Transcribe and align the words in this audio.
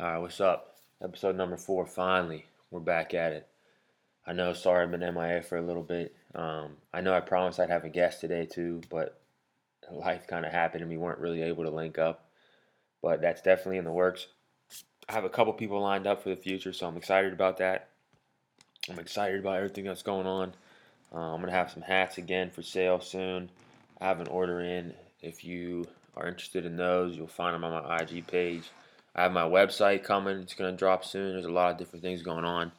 All 0.00 0.06
right, 0.06 0.18
what's 0.18 0.40
up? 0.40 0.76
Episode 1.04 1.36
number 1.36 1.58
four. 1.58 1.84
Finally, 1.84 2.46
we're 2.70 2.80
back 2.80 3.12
at 3.12 3.34
it. 3.34 3.46
I 4.26 4.32
know, 4.32 4.54
sorry, 4.54 4.82
I've 4.82 4.90
been 4.90 5.00
MIA 5.14 5.42
for 5.42 5.58
a 5.58 5.62
little 5.62 5.82
bit. 5.82 6.16
Um, 6.34 6.78
I 6.90 7.02
know 7.02 7.12
I 7.12 7.20
promised 7.20 7.60
I'd 7.60 7.68
have 7.68 7.84
a 7.84 7.90
guest 7.90 8.18
today 8.18 8.46
too, 8.46 8.80
but 8.88 9.20
life 9.90 10.26
kind 10.26 10.46
of 10.46 10.52
happened 10.52 10.80
and 10.80 10.90
we 10.90 10.96
weren't 10.96 11.18
really 11.18 11.42
able 11.42 11.64
to 11.64 11.70
link 11.70 11.98
up. 11.98 12.30
But 13.02 13.20
that's 13.20 13.42
definitely 13.42 13.76
in 13.76 13.84
the 13.84 13.92
works. 13.92 14.28
I 15.06 15.12
have 15.12 15.24
a 15.24 15.28
couple 15.28 15.52
people 15.52 15.82
lined 15.82 16.06
up 16.06 16.22
for 16.22 16.30
the 16.30 16.36
future, 16.36 16.72
so 16.72 16.86
I'm 16.86 16.96
excited 16.96 17.34
about 17.34 17.58
that. 17.58 17.90
I'm 18.88 18.98
excited 18.98 19.38
about 19.38 19.58
everything 19.58 19.84
that's 19.84 20.02
going 20.02 20.26
on. 20.26 20.54
Uh, 21.14 21.34
I'm 21.34 21.40
gonna 21.40 21.52
have 21.52 21.72
some 21.72 21.82
hats 21.82 22.16
again 22.16 22.48
for 22.48 22.62
sale 22.62 23.02
soon. 23.02 23.50
I 24.00 24.06
have 24.06 24.20
an 24.20 24.28
order 24.28 24.62
in. 24.62 24.94
If 25.20 25.44
you 25.44 25.84
are 26.16 26.26
interested 26.26 26.64
in 26.64 26.78
those, 26.78 27.18
you'll 27.18 27.26
find 27.26 27.54
them 27.54 27.64
on 27.64 27.82
my 27.82 27.98
IG 27.98 28.26
page. 28.26 28.70
I 29.14 29.22
have 29.22 29.32
my 29.32 29.42
website 29.42 30.04
coming. 30.04 30.38
It's 30.38 30.54
going 30.54 30.70
to 30.70 30.76
drop 30.76 31.04
soon. 31.04 31.32
There's 31.32 31.46
a 31.46 31.50
lot 31.50 31.72
of 31.72 31.78
different 31.78 32.02
things 32.02 32.22
going 32.22 32.44
on 32.44 32.72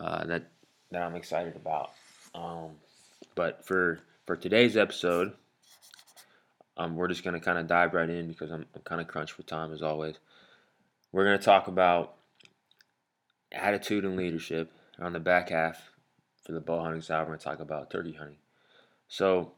uh, 0.00 0.24
that 0.26 0.50
that 0.90 1.02
I'm 1.02 1.16
excited 1.16 1.56
about. 1.56 1.90
Um, 2.34 2.70
but 3.34 3.64
for 3.66 4.00
for 4.26 4.36
today's 4.36 4.76
episode, 4.76 5.32
um, 6.76 6.96
we're 6.96 7.08
just 7.08 7.24
going 7.24 7.34
to 7.34 7.44
kind 7.44 7.58
of 7.58 7.66
dive 7.66 7.94
right 7.94 8.08
in 8.08 8.28
because 8.28 8.50
I'm, 8.50 8.64
I'm 8.74 8.82
kind 8.82 9.00
of 9.00 9.08
crunched 9.08 9.34
for 9.34 9.42
time 9.42 9.72
as 9.72 9.82
always. 9.82 10.16
We're 11.12 11.24
going 11.24 11.38
to 11.38 11.44
talk 11.44 11.68
about 11.68 12.14
attitude 13.52 14.04
and 14.04 14.16
leadership 14.16 14.72
on 14.98 15.12
the 15.12 15.20
back 15.20 15.50
half 15.50 15.90
for 16.44 16.52
the 16.52 16.60
bow 16.60 16.82
hunting 16.82 17.02
side. 17.02 17.28
We're 17.28 17.36
to 17.36 17.44
talk 17.44 17.60
about 17.60 17.90
turkey 17.90 18.14
hunting. 18.14 18.38
So 19.08 19.52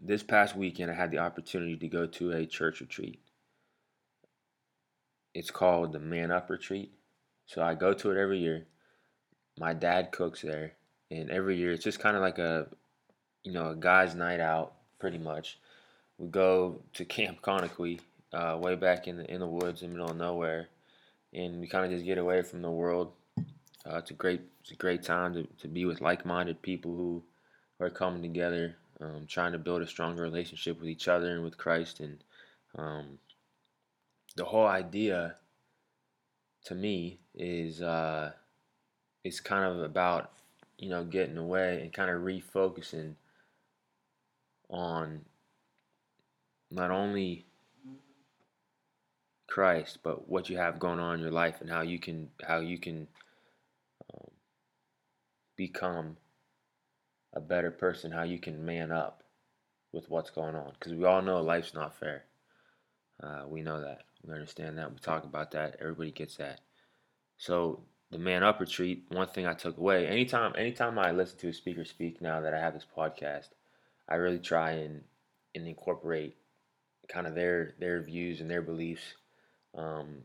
this 0.00 0.22
past 0.22 0.54
weekend, 0.56 0.90
I 0.90 0.94
had 0.94 1.10
the 1.10 1.18
opportunity 1.18 1.76
to 1.76 1.88
go 1.88 2.06
to 2.06 2.32
a 2.32 2.46
church 2.46 2.80
retreat 2.80 3.20
it's 5.34 5.50
called 5.50 5.92
the 5.92 5.98
Man 5.98 6.30
Up 6.30 6.48
Retreat. 6.48 6.92
So 7.46 7.62
I 7.62 7.74
go 7.74 7.92
to 7.92 8.10
it 8.10 8.16
every 8.16 8.38
year. 8.38 8.66
My 9.58 9.74
dad 9.74 10.12
cooks 10.12 10.42
there, 10.42 10.72
and 11.10 11.30
every 11.30 11.56
year 11.56 11.72
it's 11.72 11.84
just 11.84 12.00
kind 12.00 12.16
of 12.16 12.22
like 12.22 12.38
a, 12.38 12.68
you 13.42 13.52
know, 13.52 13.70
a 13.70 13.76
guy's 13.76 14.14
night 14.14 14.40
out, 14.40 14.74
pretty 14.98 15.18
much. 15.18 15.58
We 16.18 16.28
go 16.28 16.80
to 16.94 17.04
Camp 17.04 17.42
Conakry, 17.42 18.00
uh, 18.32 18.58
way 18.60 18.74
back 18.74 19.06
in 19.06 19.18
the 19.18 19.30
in 19.30 19.40
the 19.40 19.46
woods 19.46 19.82
in 19.82 19.90
the 19.90 19.94
middle 19.94 20.10
of 20.10 20.16
nowhere, 20.16 20.68
and 21.32 21.60
we 21.60 21.66
kind 21.66 21.84
of 21.84 21.90
just 21.90 22.04
get 22.04 22.18
away 22.18 22.42
from 22.42 22.62
the 22.62 22.70
world. 22.70 23.12
Uh, 23.38 23.98
it's 23.98 24.10
a 24.10 24.14
great 24.14 24.40
it's 24.62 24.72
a 24.72 24.76
great 24.76 25.02
time 25.02 25.34
to, 25.34 25.46
to 25.60 25.68
be 25.68 25.84
with 25.84 26.00
like-minded 26.00 26.62
people 26.62 26.96
who 26.96 27.22
are 27.80 27.90
coming 27.90 28.22
together, 28.22 28.76
um, 29.00 29.26
trying 29.28 29.52
to 29.52 29.58
build 29.58 29.82
a 29.82 29.86
stronger 29.86 30.22
relationship 30.22 30.80
with 30.80 30.88
each 30.88 31.06
other 31.06 31.34
and 31.34 31.44
with 31.44 31.58
Christ, 31.58 32.00
and 32.00 32.18
um, 32.76 33.18
the 34.36 34.44
whole 34.44 34.66
idea 34.66 35.36
to 36.64 36.74
me 36.74 37.20
is 37.34 37.82
uh, 37.82 38.32
it's 39.22 39.40
kind 39.40 39.64
of 39.64 39.80
about 39.80 40.30
you 40.78 40.88
know 40.88 41.04
getting 41.04 41.38
away 41.38 41.80
and 41.80 41.92
kind 41.92 42.10
of 42.10 42.22
refocusing 42.22 43.14
on 44.70 45.20
not 46.70 46.90
only 46.90 47.46
Christ 49.46 49.98
but 50.02 50.28
what 50.28 50.48
you 50.48 50.56
have 50.56 50.78
going 50.78 50.98
on 50.98 51.16
in 51.16 51.20
your 51.20 51.30
life 51.30 51.60
and 51.60 51.70
how 51.70 51.82
you 51.82 51.98
can 51.98 52.30
how 52.46 52.60
you 52.60 52.78
can 52.78 53.06
um, 54.12 54.30
become 55.56 56.16
a 57.34 57.40
better 57.40 57.70
person 57.70 58.10
how 58.10 58.22
you 58.22 58.38
can 58.38 58.64
man 58.64 58.90
up 58.90 59.24
with 59.94 60.10
what's 60.10 60.30
going 60.30 60.56
on. 60.56 60.72
Because 60.78 60.92
we 60.92 61.04
all 61.04 61.22
know 61.22 61.40
life's 61.40 61.72
not 61.72 61.98
fair. 61.98 62.24
Uh, 63.22 63.44
we 63.48 63.62
know 63.62 63.80
that 63.80 64.02
we 64.26 64.32
understand 64.32 64.78
that. 64.78 64.90
We 64.90 64.98
talk 64.98 65.24
about 65.24 65.50
that. 65.52 65.76
Everybody 65.80 66.10
gets 66.10 66.36
that. 66.36 66.60
So 67.36 67.82
the 68.10 68.18
man 68.18 68.42
up 68.42 68.60
retreat. 68.60 69.04
One 69.08 69.28
thing 69.28 69.46
I 69.46 69.54
took 69.54 69.76
away. 69.76 70.06
Anytime, 70.06 70.54
anytime 70.56 70.98
I 70.98 71.10
listen 71.10 71.38
to 71.40 71.48
a 71.48 71.52
speaker 71.52 71.84
speak 71.84 72.20
now 72.20 72.40
that 72.40 72.54
I 72.54 72.60
have 72.60 72.74
this 72.74 72.86
podcast, 72.96 73.48
I 74.08 74.16
really 74.16 74.38
try 74.38 74.72
and 74.72 75.02
and 75.54 75.68
incorporate 75.68 76.36
kind 77.08 77.26
of 77.26 77.34
their 77.34 77.74
their 77.78 78.02
views 78.02 78.40
and 78.40 78.50
their 78.50 78.62
beliefs, 78.62 79.14
um, 79.74 80.18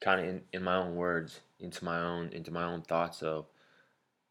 kind 0.00 0.20
of 0.20 0.26
in, 0.26 0.42
in 0.52 0.62
my 0.62 0.76
own 0.76 0.94
words 0.94 1.40
into 1.58 1.84
my 1.84 2.00
own 2.00 2.30
into 2.32 2.50
my 2.50 2.64
own 2.64 2.82
thoughts. 2.82 3.18
So 3.18 3.46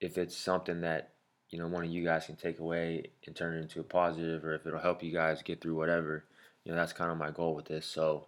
if 0.01 0.17
it's 0.17 0.37
something 0.37 0.81
that 0.81 1.13
you 1.49 1.59
know 1.59 1.67
one 1.67 1.85
of 1.85 1.91
you 1.91 2.03
guys 2.03 2.25
can 2.25 2.35
take 2.35 2.59
away 2.59 3.11
and 3.25 3.35
turn 3.35 3.55
it 3.55 3.61
into 3.61 3.79
a 3.79 3.83
positive, 3.83 4.43
or 4.43 4.53
if 4.53 4.65
it'll 4.65 4.79
help 4.79 5.03
you 5.03 5.11
guys 5.11 5.41
get 5.43 5.61
through 5.61 5.75
whatever, 5.75 6.25
you 6.63 6.71
know 6.71 6.77
that's 6.77 6.93
kind 6.93 7.11
of 7.11 7.17
my 7.17 7.31
goal 7.31 7.55
with 7.55 7.65
this. 7.65 7.85
So 7.85 8.27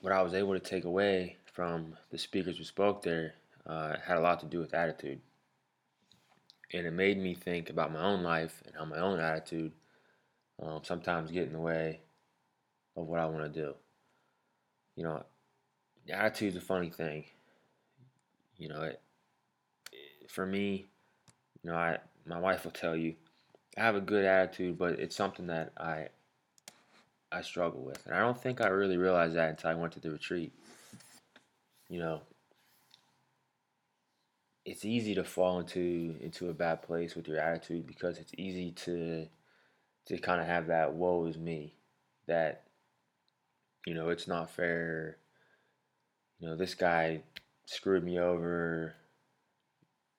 what 0.00 0.12
I 0.12 0.22
was 0.22 0.34
able 0.34 0.54
to 0.54 0.60
take 0.60 0.84
away 0.84 1.36
from 1.52 1.96
the 2.10 2.18
speakers 2.18 2.56
who 2.56 2.64
spoke 2.64 3.02
there 3.02 3.34
uh, 3.66 3.96
had 4.04 4.16
a 4.16 4.20
lot 4.20 4.40
to 4.40 4.46
do 4.46 4.60
with 4.60 4.74
attitude. 4.74 5.20
And 6.72 6.86
it 6.86 6.92
made 6.92 7.18
me 7.18 7.34
think 7.34 7.70
about 7.70 7.92
my 7.92 8.02
own 8.02 8.22
life 8.22 8.62
and 8.66 8.74
how 8.76 8.84
my 8.84 8.98
own 8.98 9.18
attitude 9.20 9.72
um, 10.62 10.80
sometimes 10.84 11.30
get 11.30 11.46
in 11.46 11.52
the 11.52 11.60
way 11.60 12.00
of 12.96 13.06
what 13.06 13.20
I 13.20 13.26
want 13.26 13.52
to 13.52 13.60
do. 13.60 13.74
You 14.96 15.04
know, 15.04 15.24
attitude's 16.10 16.56
a 16.56 16.60
funny 16.60 16.90
thing. 16.90 17.24
You 18.56 18.68
know, 18.68 18.82
it, 18.82 19.00
it, 19.92 20.30
for 20.30 20.44
me, 20.44 20.86
you 21.62 21.70
know, 21.70 21.76
I 21.76 21.98
my 22.26 22.38
wife 22.38 22.64
will 22.64 22.72
tell 22.72 22.96
you 22.96 23.14
I 23.76 23.82
have 23.82 23.94
a 23.94 24.00
good 24.00 24.24
attitude, 24.24 24.76
but 24.78 24.98
it's 24.98 25.16
something 25.16 25.46
that 25.46 25.72
I 25.76 26.08
I 27.30 27.42
struggle 27.42 27.82
with. 27.82 28.04
And 28.06 28.14
I 28.14 28.20
don't 28.20 28.40
think 28.40 28.60
I 28.60 28.68
really 28.68 28.96
realized 28.96 29.36
that 29.36 29.50
until 29.50 29.70
I 29.70 29.74
went 29.74 29.92
to 29.94 30.00
the 30.00 30.10
retreat. 30.10 30.52
You 31.88 32.00
know, 32.00 32.20
it's 34.64 34.84
easy 34.84 35.14
to 35.14 35.24
fall 35.24 35.60
into 35.60 36.16
into 36.20 36.50
a 36.50 36.54
bad 36.54 36.82
place 36.82 37.14
with 37.14 37.26
your 37.26 37.38
attitude 37.38 37.86
because 37.86 38.18
it's 38.18 38.32
easy 38.36 38.70
to 38.72 39.26
to 40.06 40.18
kind 40.18 40.40
of 40.40 40.46
have 40.46 40.66
that 40.66 40.92
woe 40.92 41.24
is 41.24 41.38
me 41.38 41.74
that 42.26 42.64
you 43.86 43.94
know 43.94 44.10
it's 44.10 44.28
not 44.28 44.50
fair 44.50 45.16
you 46.38 46.48
know 46.48 46.56
this 46.56 46.74
guy 46.74 47.22
screwed 47.64 48.04
me 48.04 48.18
over 48.18 48.94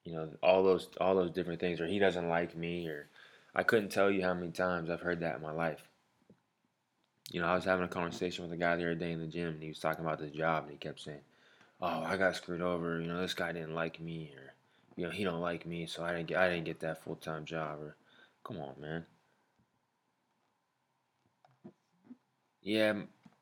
you 0.03 0.13
know 0.13 0.29
all 0.41 0.63
those 0.63 0.89
all 0.99 1.13
those 1.13 1.31
different 1.31 1.59
things 1.59 1.79
or 1.79 1.85
he 1.85 1.99
doesn't 1.99 2.29
like 2.29 2.55
me 2.55 2.87
or 2.87 3.07
I 3.53 3.63
couldn't 3.63 3.89
tell 3.89 4.09
you 4.09 4.23
how 4.23 4.33
many 4.33 4.51
times 4.51 4.89
I've 4.89 5.01
heard 5.01 5.19
that 5.19 5.35
in 5.35 5.41
my 5.43 5.51
life 5.51 5.88
you 7.31 7.41
know, 7.41 7.47
I 7.47 7.55
was 7.55 7.65
having 7.65 7.85
a 7.85 7.89
conversation 7.89 8.43
with 8.43 8.53
a 8.53 8.57
guy 8.57 8.75
the 8.75 8.83
other 8.83 8.95
day 8.95 9.11
in 9.11 9.19
the 9.19 9.27
gym, 9.27 9.49
and 9.49 9.61
he 9.61 9.69
was 9.69 9.79
talking 9.79 10.03
about 10.03 10.19
this 10.19 10.31
job, 10.31 10.63
and 10.63 10.71
he 10.71 10.77
kept 10.77 11.01
saying, 11.01 11.21
"Oh, 11.81 12.03
I 12.03 12.17
got 12.17 12.35
screwed 12.35 12.61
over. 12.61 12.99
You 12.99 13.07
know, 13.07 13.21
this 13.21 13.33
guy 13.33 13.51
didn't 13.51 13.75
like 13.75 13.99
me, 13.99 14.33
or 14.35 14.53
you 14.95 15.05
know, 15.05 15.11
he 15.11 15.23
don't 15.23 15.41
like 15.41 15.65
me, 15.65 15.85
so 15.85 16.03
I 16.03 16.13
didn't 16.13 16.27
get 16.27 16.37
I 16.37 16.49
didn't 16.49 16.65
get 16.65 16.79
that 16.81 17.03
full 17.03 17.15
time 17.15 17.45
job." 17.45 17.79
Or, 17.81 17.95
come 18.43 18.57
on, 18.57 18.75
man. 18.79 19.05
Yeah, 22.61 22.93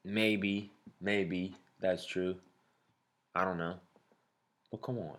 maybe, 0.04 0.72
maybe 1.02 1.56
that's 1.80 2.06
true. 2.06 2.36
I 3.36 3.44
don't 3.46 3.58
know, 3.58 3.76
but 4.72 4.82
come 4.82 5.00
on. 5.00 5.18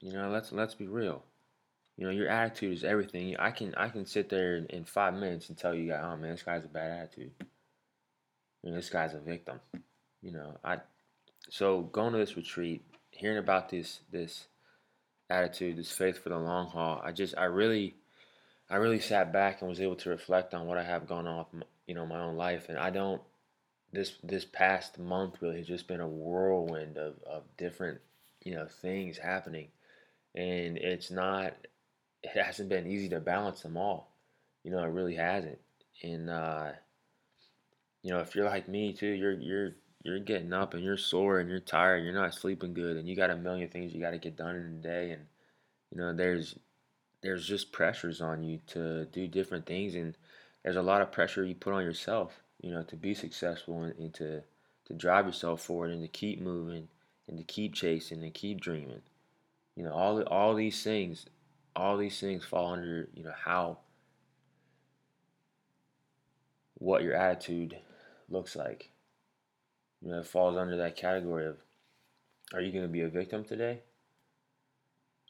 You 0.00 0.12
know, 0.12 0.30
let's 0.30 0.52
let's 0.52 0.74
be 0.74 0.86
real. 0.86 1.24
You 1.96 2.06
know, 2.06 2.12
your 2.12 2.28
attitude 2.28 2.72
is 2.72 2.84
everything. 2.84 3.36
I 3.38 3.50
can 3.50 3.74
I 3.74 3.88
can 3.88 4.06
sit 4.06 4.28
there 4.28 4.56
in, 4.56 4.84
five 4.84 5.14
minutes 5.14 5.48
and 5.48 5.58
tell 5.58 5.74
you, 5.74 5.92
oh 5.92 6.16
man, 6.16 6.30
this 6.30 6.42
guy's 6.42 6.64
a 6.64 6.68
bad 6.68 6.90
attitude. 6.90 7.32
You 8.62 8.70
know, 8.70 8.76
this 8.76 8.90
guy's 8.90 9.14
a 9.14 9.18
victim. 9.18 9.60
You 10.22 10.32
know, 10.32 10.58
I 10.64 10.78
so 11.50 11.82
going 11.82 12.12
to 12.12 12.18
this 12.18 12.36
retreat, 12.36 12.82
hearing 13.10 13.38
about 13.38 13.68
this 13.68 14.00
this 14.10 14.46
attitude, 15.28 15.76
this 15.76 15.92
faith 15.92 16.22
for 16.22 16.30
the 16.30 16.38
long 16.38 16.68
haul, 16.68 17.00
I 17.04 17.12
just 17.12 17.36
I 17.36 17.44
really 17.44 17.96
I 18.70 18.76
really 18.76 19.00
sat 19.00 19.32
back 19.32 19.60
and 19.60 19.68
was 19.68 19.80
able 19.80 19.96
to 19.96 20.10
reflect 20.10 20.54
on 20.54 20.66
what 20.66 20.78
I 20.78 20.84
have 20.84 21.06
gone 21.06 21.26
off, 21.26 21.48
you 21.86 21.94
know, 21.94 22.06
my 22.06 22.20
own 22.20 22.36
life, 22.36 22.70
and 22.70 22.78
I 22.78 22.88
don't. 22.88 23.20
This 23.92 24.14
this 24.22 24.46
past 24.46 24.98
month 24.98 25.42
really 25.42 25.58
has 25.58 25.66
just 25.66 25.86
been 25.86 26.00
a 26.00 26.08
whirlwind 26.08 26.96
of, 26.96 27.16
of 27.26 27.42
different, 27.58 28.00
you 28.42 28.54
know, 28.54 28.66
things 28.66 29.18
happening, 29.18 29.68
and 30.34 30.78
it's 30.78 31.10
not 31.10 31.54
it 32.22 32.30
hasn't 32.30 32.68
been 32.68 32.86
easy 32.86 33.08
to 33.10 33.20
balance 33.20 33.62
them 33.62 33.76
all. 33.76 34.12
You 34.64 34.70
know, 34.70 34.82
it 34.82 34.88
really 34.88 35.16
hasn't. 35.16 35.58
And 36.02 36.30
uh, 36.30 36.72
you 38.02 38.10
know, 38.10 38.20
if 38.20 38.34
you're 38.34 38.46
like 38.46 38.68
me 38.68 38.92
too, 38.92 39.08
you're 39.08 39.32
you're 39.32 39.72
you're 40.04 40.18
getting 40.18 40.52
up 40.52 40.74
and 40.74 40.82
you're 40.82 40.96
sore 40.96 41.38
and 41.38 41.48
you're 41.48 41.60
tired, 41.60 42.04
you're 42.04 42.12
not 42.12 42.34
sleeping 42.34 42.74
good, 42.74 42.96
and 42.96 43.08
you 43.08 43.16
got 43.16 43.30
a 43.30 43.36
million 43.36 43.68
things 43.68 43.94
you 43.94 44.00
got 44.00 44.10
to 44.10 44.18
get 44.18 44.36
done 44.36 44.56
in 44.56 44.62
a 44.62 44.82
day, 44.82 45.10
and 45.12 45.26
you 45.90 45.98
know, 45.98 46.14
there's 46.14 46.56
there's 47.22 47.46
just 47.46 47.72
pressures 47.72 48.20
on 48.20 48.42
you 48.42 48.60
to 48.68 49.04
do 49.06 49.28
different 49.28 49.66
things, 49.66 49.94
and 49.94 50.16
there's 50.62 50.76
a 50.76 50.82
lot 50.82 51.02
of 51.02 51.12
pressure 51.12 51.44
you 51.44 51.54
put 51.54 51.74
on 51.74 51.84
yourself, 51.84 52.40
you 52.60 52.72
know, 52.72 52.82
to 52.82 52.96
be 52.96 53.14
successful 53.14 53.82
and, 53.82 53.94
and 53.98 54.14
to 54.14 54.42
to 54.86 54.94
drive 54.94 55.26
yourself 55.26 55.62
forward 55.62 55.90
and 55.90 56.02
to 56.02 56.08
keep 56.08 56.40
moving 56.40 56.88
and 57.28 57.38
to 57.38 57.44
keep 57.44 57.74
chasing 57.74 58.22
and 58.22 58.34
keep 58.34 58.60
dreaming. 58.60 59.02
You 59.76 59.84
know, 59.84 59.92
all 59.92 60.22
all 60.24 60.54
these 60.54 60.82
things 60.82 61.26
all 61.74 61.96
these 61.96 62.18
things 62.18 62.44
fall 62.44 62.72
under 62.72 63.08
you 63.14 63.24
know 63.24 63.34
how 63.44 63.78
what 66.74 67.02
your 67.02 67.14
attitude 67.14 67.78
looks 68.28 68.56
like. 68.56 68.90
You 70.00 70.10
know, 70.10 70.18
it 70.18 70.26
falls 70.26 70.56
under 70.56 70.76
that 70.78 70.96
category 70.96 71.46
of 71.46 71.56
are 72.52 72.60
you 72.60 72.72
going 72.72 72.84
to 72.84 72.88
be 72.88 73.02
a 73.02 73.08
victim 73.08 73.44
today? 73.44 73.80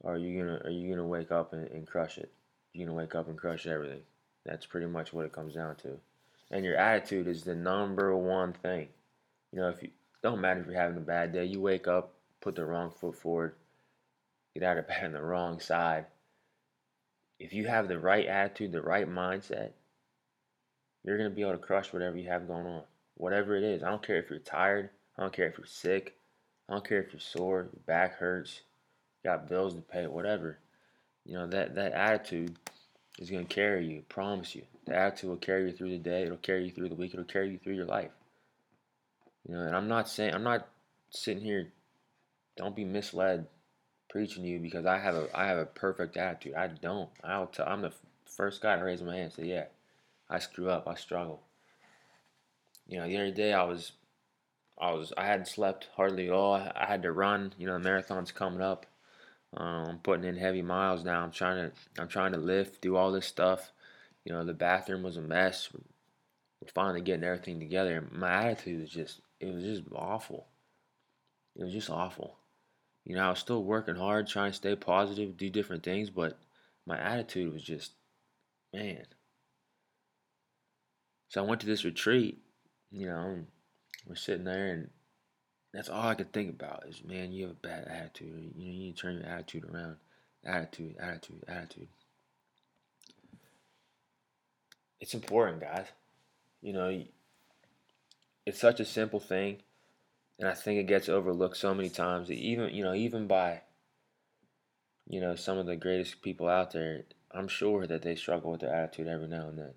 Or 0.03 0.15
are 0.15 0.19
you 0.19 0.39
gonna 0.39 0.61
are 0.65 0.71
you 0.71 0.91
gonna 0.91 1.07
wake 1.07 1.31
up 1.31 1.53
and, 1.53 1.69
and 1.69 1.87
crush 1.87 2.19
it? 2.19 2.33
You're 2.73 2.89
gonna 2.89 2.99
wake 2.99 3.15
up 3.15 3.29
and 3.29 3.39
crush 3.39 3.67
everything. 3.67 4.01
That's 4.45 4.67
pretty 4.67 4.87
much 4.87 5.13
what 5.13 5.25
it 5.25 5.33
comes 5.33 5.55
down 5.55 5.77
to. 5.77 6.01
And 6.51 6.65
your 6.65 6.77
attitude 6.77 7.29
is 7.29 7.45
the 7.45 7.55
number 7.55 8.15
one 8.17 8.53
thing. 8.53 8.89
You 9.53 9.61
know, 9.61 9.69
if 9.69 9.83
you 9.83 9.91
don't 10.23 10.41
matter 10.41 10.61
if 10.61 10.67
you're 10.67 10.75
having 10.75 10.97
a 10.97 11.01
bad 11.01 11.33
day, 11.33 11.45
you 11.45 11.61
wake 11.61 11.87
up, 11.87 12.15
put 12.41 12.57
the 12.57 12.65
wrong 12.65 12.91
foot 12.91 13.15
forward, 13.15 13.55
get 14.55 14.65
out 14.65 14.79
of 14.79 14.89
bed 14.89 15.05
on 15.05 15.13
the 15.13 15.23
wrong 15.23 15.61
side. 15.61 16.07
If 17.43 17.53
you 17.53 17.67
have 17.67 17.89
the 17.89 17.99
right 17.99 18.27
attitude, 18.27 18.73
the 18.73 18.83
right 18.83 19.09
mindset, 19.09 19.71
you're 21.03 21.19
going 21.19 21.29
to 21.29 21.35
be 21.35 21.43
able 21.43 21.53
to 21.53 21.59
crush 21.59 21.93
whatever 21.93 22.17
you 22.17 22.29
have 22.29 22.47
going 22.47 22.67
on. 22.67 22.83
Whatever 23.17 23.57
it 23.57 23.65
is. 23.65 23.83
I 23.83 23.91
don't 23.91 24.07
care 24.07 24.17
if 24.17 24.31
you're 24.31 24.39
tired. 24.39 24.91
I 25.19 25.23
don't 25.23 25.33
care 25.33 25.49
if 25.49 25.59
you're 25.59 25.67
sick. 25.67 26.15
I 26.69 26.75
don't 26.75 26.87
care 26.89 27.03
if 27.03 27.13
you're 27.13 27.21
sore, 27.21 27.69
your 27.73 27.83
back 27.87 28.15
hurts, 28.15 28.63
got 29.25 29.49
bills 29.49 29.75
to 29.75 29.81
pay, 29.81 30.07
whatever. 30.07 30.59
You 31.27 31.35
know, 31.35 31.47
that, 31.49 31.75
that 31.75 31.93
attitude 31.93 32.57
is 33.19 33.29
going 33.29 33.47
to 33.47 33.55
carry 33.55 33.87
you, 33.87 34.05
promise 34.09 34.55
you. 34.55 34.63
The 34.87 34.97
attitude 34.97 35.31
will 35.31 35.37
carry 35.37 35.67
you 35.67 35.73
through 35.73 35.91
the 35.91 35.99
day, 35.99 36.23
it'll 36.23 36.37
carry 36.37 36.65
you 36.65 36.71
through 36.71 36.89
the 36.89 36.95
week, 36.95 37.13
it'll 37.13 37.25
carry 37.25 37.51
you 37.51 37.59
through 37.59 37.75
your 37.75 37.87
life. 37.87 38.11
You 39.49 39.55
know, 39.55 39.63
and 39.63 39.77
I'm 39.77 39.89
not 39.89 40.09
saying, 40.09 40.33
I'm 40.33 40.45
not 40.45 40.69
sitting 41.11 41.43
here, 41.43 41.73
don't 42.57 42.77
be 42.77 42.85
misled 42.85 43.47
preaching 44.13 44.43
to 44.43 44.49
you 44.49 44.59
because 44.59 44.85
I 44.85 44.99
have 44.99 45.15
a 45.15 45.27
I 45.35 45.47
have 45.47 45.57
a 45.57 45.65
perfect 45.65 46.19
attitude. 46.19 46.55
I 46.55 46.69
don't. 46.69 47.09
I'll 47.25 47.47
tell. 47.47 47.67
I'm 47.67 47.81
the 47.81 47.93
first 48.27 48.61
guy 48.61 48.77
to 48.77 48.85
raise 48.85 49.03
my 49.03 49.15
hand 49.15 49.25
and 49.25 49.33
say, 49.33 49.45
yeah, 49.47 49.65
I 50.29 50.39
screw 50.39 50.69
up. 50.69 50.87
I 50.87 50.95
struggle. 50.95 51.43
You 52.87 52.99
know, 52.99 53.09
the 53.09 53.17
other 53.17 53.31
day 53.31 53.55
I 53.55 53.65
was, 53.65 53.93
I 54.79 54.93
was, 54.93 55.13
I 55.17 55.25
hadn't 55.25 55.49
slept 55.49 55.89
hardly 55.97 56.27
at 56.27 56.33
all. 56.33 56.55
I 56.55 56.87
had 56.87 57.03
to 57.03 57.13
run. 57.13 57.55
You 57.57 57.67
know, 57.67 57.75
the 57.75 57.85
marathon's 57.85 58.33
coming 58.33 58.61
up. 58.61 58.87
Um, 59.57 59.87
I'm 59.89 59.99
putting 59.99 60.25
in 60.25 60.37
heavy 60.37 60.63
miles 60.63 61.05
now. 61.05 61.23
I'm 61.23 61.31
trying 61.31 61.71
to, 61.71 62.03
I'm 62.03 62.09
trying 62.09 62.33
to 62.33 62.39
lift, 62.39 62.83
do 62.83 62.97
all 62.97 63.13
this 63.13 63.27
stuff. 63.27 63.73
You 64.25 64.33
know, 64.33 64.45
the 64.45 64.55
bathroom 64.55 65.03
was 65.03 65.17
a 65.17 65.23
mess. 65.23 65.69
We're 65.73 66.69
finally 66.75 67.01
getting 67.01 67.25
everything 67.25 67.61
together. 67.61 68.07
My 68.13 68.51
attitude 68.51 68.81
was 68.83 68.91
just, 68.91 69.21
it 69.41 69.53
was 69.53 69.65
just 69.65 69.83
awful. 69.95 70.47
It 71.57 71.65
was 71.65 71.73
just 71.73 71.91
awful. 71.91 72.37
You 73.05 73.17
know, 73.17 73.27
I 73.27 73.31
was 73.31 73.41
still 73.41 73.63
working 73.63 73.97
hard, 73.97 74.29
trying 74.29 74.53
to 74.53 74.57
stay 74.57 74.77
positive, 74.77 75.37
do 75.37 75.51
different 75.51 75.83
things, 75.83 76.11
but 76.11 76.39
my 76.87 76.99
attitude 76.99 77.53
was 77.53 77.63
just, 77.63 77.93
man. 78.73 79.05
So 81.29 81.43
I 81.43 81.49
went 81.49 81.61
to 81.63 81.67
this 81.67 81.85
retreat, 81.85 82.39
you 82.91 83.07
know, 83.07 83.39
we're 84.07 84.15
sitting 84.15 84.45
there, 84.45 84.73
and 84.73 84.91
that's 85.73 85.89
all 85.89 86.09
I 86.09 86.15
could 86.15 86.33
think 86.33 86.51
about 86.51 86.85
is, 86.89 87.03
man, 87.05 87.33
you 87.33 87.45
have 87.45 87.53
a 87.53 87.67
bad 87.67 87.89
attitude. 87.89 88.53
You 88.57 88.67
know, 88.67 88.73
you 88.73 88.79
need 88.79 88.97
to 88.97 89.03
turn 89.03 89.17
your 89.17 89.27
attitude 89.27 89.65
around. 89.65 89.97
Attitude, 90.45 90.97
attitude, 91.01 91.45
attitude. 91.49 91.89
It's 95.01 95.15
important, 95.15 95.61
guys. 95.61 95.87
You 96.61 96.73
know, 96.73 97.05
it's 98.45 98.61
such 98.61 98.81
a 98.81 98.85
simple 98.85 99.21
thing 99.21 99.59
and 100.39 100.49
I 100.49 100.55
think 100.55 100.81
it 100.81 100.87
gets 100.87 101.09
overlooked 101.09 101.57
so 101.57 101.75
many 101.75 101.89
times. 101.89 102.31
Even 102.31 102.75
you 102.75 102.83
know, 102.83 102.95
even 102.95 103.27
by 103.27 103.63
you 105.07 105.21
know 105.21 105.37
some 105.37 105.59
of 105.59 105.67
the 105.67 105.77
greatest 105.77 106.23
people 106.23 106.49
out 106.49 106.73
there, 106.73 107.03
I'm 107.31 107.49
sure 107.49 107.87
that 107.87 108.03
they 108.03 108.15
struggle 108.15 108.51
with 108.51 108.61
their 108.61 108.75
attitude 108.75 109.09
every 109.09 109.29
now 109.29 109.49
and 109.49 109.59
then. 109.59 109.75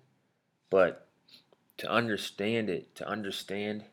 But 0.70 1.08
to 1.78 1.90
understand 1.90 2.70
it, 2.70 2.94
to 2.96 3.08
understand 3.08 3.84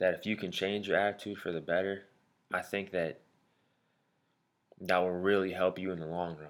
that 0.00 0.14
if 0.14 0.26
you 0.26 0.36
can 0.36 0.50
change 0.50 0.88
your 0.88 0.98
attitude 0.98 1.38
for 1.38 1.52
the 1.52 1.60
better, 1.60 2.04
I 2.52 2.62
think 2.62 2.90
that 2.92 3.20
that 4.80 4.98
will 4.98 5.10
really 5.12 5.52
help 5.52 5.78
you 5.78 5.92
in 5.92 6.00
the 6.00 6.06
long 6.06 6.36
run. 6.36 6.48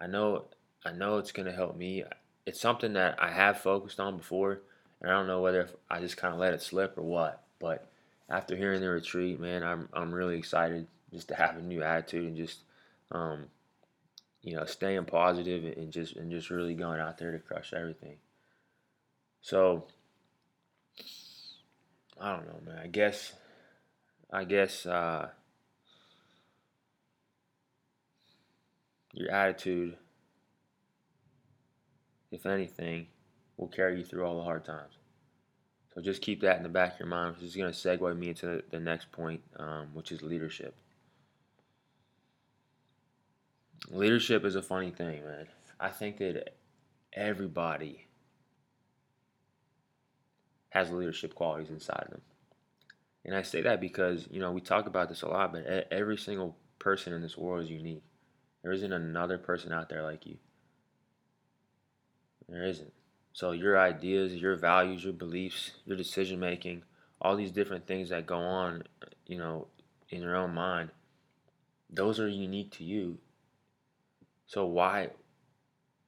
I 0.00 0.06
know 0.06 0.46
I 0.84 0.92
know 0.92 1.18
it's 1.18 1.32
going 1.32 1.46
to 1.46 1.52
help 1.52 1.76
me. 1.76 2.04
It's 2.46 2.60
something 2.60 2.92
that 2.94 3.20
I 3.20 3.32
have 3.32 3.58
focused 3.58 3.98
on 3.98 4.16
before 4.16 4.62
and 5.00 5.10
I 5.10 5.14
don't 5.14 5.26
know 5.26 5.40
whether 5.40 5.68
I 5.90 6.00
just 6.00 6.16
kind 6.16 6.32
of 6.32 6.40
let 6.40 6.54
it 6.54 6.62
slip 6.62 6.96
or 6.96 7.02
what. 7.02 7.44
But 7.58 7.90
after 8.28 8.56
hearing 8.56 8.80
the 8.80 8.88
retreat, 8.90 9.40
man, 9.40 9.62
I'm 9.62 9.88
I'm 9.92 10.14
really 10.14 10.38
excited 10.38 10.86
just 11.12 11.28
to 11.28 11.34
have 11.34 11.56
a 11.56 11.62
new 11.62 11.82
attitude 11.82 12.26
and 12.26 12.36
just 12.36 12.60
um, 13.12 13.46
you 14.42 14.56
know 14.56 14.64
staying 14.64 15.04
positive 15.04 15.64
and 15.76 15.92
just 15.92 16.16
and 16.16 16.30
just 16.30 16.50
really 16.50 16.74
going 16.74 17.00
out 17.00 17.18
there 17.18 17.32
to 17.32 17.38
crush 17.38 17.72
everything. 17.72 18.16
So 19.40 19.86
I 22.20 22.34
don't 22.34 22.46
know, 22.46 22.72
man. 22.72 22.80
I 22.82 22.86
guess 22.88 23.32
I 24.32 24.44
guess 24.44 24.86
uh, 24.86 25.28
your 29.12 29.30
attitude, 29.30 29.96
if 32.32 32.44
anything, 32.44 33.06
will 33.56 33.68
carry 33.68 33.98
you 33.98 34.04
through 34.04 34.24
all 34.24 34.36
the 34.36 34.44
hard 34.44 34.64
times. 34.64 34.94
So 35.94 36.02
just 36.02 36.20
keep 36.20 36.42
that 36.42 36.58
in 36.58 36.62
the 36.62 36.68
back 36.68 36.94
of 36.94 37.00
your 37.00 37.08
mind, 37.08 37.36
which 37.36 37.44
is 37.44 37.56
going 37.56 37.72
to 37.72 37.78
segue 37.78 38.18
me 38.18 38.28
into 38.28 38.62
the 38.70 38.80
next 38.80 39.10
point, 39.12 39.40
um, 39.58 39.88
which 39.94 40.12
is 40.12 40.22
leadership. 40.22 40.74
Leadership 43.90 44.44
is 44.44 44.56
a 44.56 44.62
funny 44.62 44.90
thing, 44.90 45.24
man. 45.24 45.46
I 45.80 45.88
think 45.88 46.18
that 46.18 46.54
everybody 47.12 48.06
has 50.70 50.90
leadership 50.90 51.34
qualities 51.34 51.70
inside 51.70 52.02
of 52.02 52.10
them. 52.10 52.22
And 53.24 53.34
I 53.34 53.42
say 53.42 53.62
that 53.62 53.80
because, 53.80 54.28
you 54.30 54.40
know, 54.40 54.52
we 54.52 54.60
talk 54.60 54.86
about 54.86 55.08
this 55.08 55.22
a 55.22 55.28
lot, 55.28 55.52
but 55.52 55.64
every 55.90 56.18
single 56.18 56.56
person 56.78 57.12
in 57.12 57.22
this 57.22 57.36
world 57.36 57.64
is 57.64 57.70
unique. 57.70 58.04
There 58.62 58.72
isn't 58.72 58.92
another 58.92 59.38
person 59.38 59.72
out 59.72 59.88
there 59.88 60.02
like 60.02 60.26
you. 60.26 60.36
There 62.48 62.64
isn't. 62.64 62.92
So 63.36 63.50
your 63.50 63.78
ideas, 63.78 64.32
your 64.32 64.56
values, 64.56 65.04
your 65.04 65.12
beliefs, 65.12 65.72
your 65.84 65.98
decision 65.98 66.40
making, 66.40 66.84
all 67.20 67.36
these 67.36 67.52
different 67.52 67.86
things 67.86 68.08
that 68.08 68.24
go 68.24 68.38
on, 68.38 68.84
you 69.26 69.36
know, 69.36 69.66
in 70.08 70.22
your 70.22 70.34
own 70.34 70.54
mind, 70.54 70.88
those 71.90 72.18
are 72.18 72.26
unique 72.26 72.70
to 72.78 72.84
you. 72.84 73.18
So 74.46 74.64
why 74.64 75.10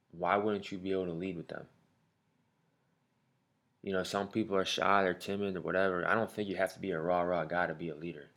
why 0.09 0.37
wouldn't 0.37 0.71
you 0.71 0.79
be 0.79 0.91
able 0.91 1.05
to 1.05 1.11
lead 1.11 1.37
with 1.37 1.49
them? 1.49 1.67
You 3.83 3.93
know, 3.93 4.01
some 4.01 4.29
people 4.29 4.57
are 4.57 4.65
shy, 4.65 5.03
they're 5.03 5.13
timid 5.13 5.55
or 5.55 5.61
whatever. 5.61 6.07
I 6.07 6.15
don't 6.15 6.31
think 6.31 6.49
you 6.49 6.55
have 6.55 6.73
to 6.73 6.79
be 6.79 6.89
a 6.89 6.99
raw 6.99 7.21
raw 7.21 7.45
guy 7.45 7.67
to 7.67 7.75
be 7.75 7.89
a 7.89 7.95
leader. 7.95 8.31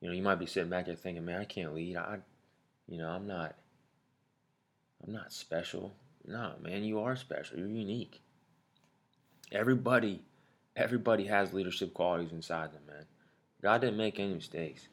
You 0.00 0.08
know, 0.08 0.14
you 0.14 0.24
might 0.24 0.40
be 0.40 0.46
sitting 0.46 0.70
back 0.70 0.86
there 0.86 0.96
thinking, 0.96 1.24
"Man, 1.24 1.40
I 1.40 1.44
can't 1.44 1.72
lead. 1.72 1.96
I 1.96 2.18
you 2.88 2.98
know, 2.98 3.10
I'm 3.10 3.28
not 3.28 3.54
I'm 5.06 5.12
not 5.12 5.32
special." 5.32 5.94
No, 6.26 6.54
man, 6.60 6.82
you 6.82 6.98
are 6.98 7.14
special. 7.14 7.58
You're 7.58 7.68
unique. 7.68 8.22
Everybody, 9.52 10.22
everybody 10.76 11.26
has 11.26 11.52
leadership 11.52 11.94
qualities 11.94 12.32
inside 12.32 12.72
them, 12.72 12.82
man. 12.86 13.04
God 13.62 13.80
didn't 13.80 13.96
make 13.96 14.18
any 14.18 14.34
mistakes. 14.34 14.88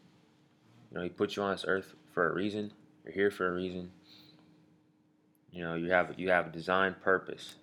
You 0.89 0.98
know, 0.98 1.03
He 1.03 1.10
put 1.10 1.36
you 1.36 1.43
on 1.43 1.51
this 1.51 1.65
earth 1.67 1.93
for 2.13 2.29
a 2.29 2.34
reason. 2.34 2.72
You're 3.03 3.13
here 3.13 3.31
for 3.31 3.48
a 3.48 3.53
reason. 3.53 3.91
You 5.51 5.63
know, 5.63 5.75
you 5.75 5.91
have 5.91 6.17
you 6.17 6.29
have 6.29 6.48
a 6.48 6.51
design 6.51 6.96
purpose. 7.03 7.55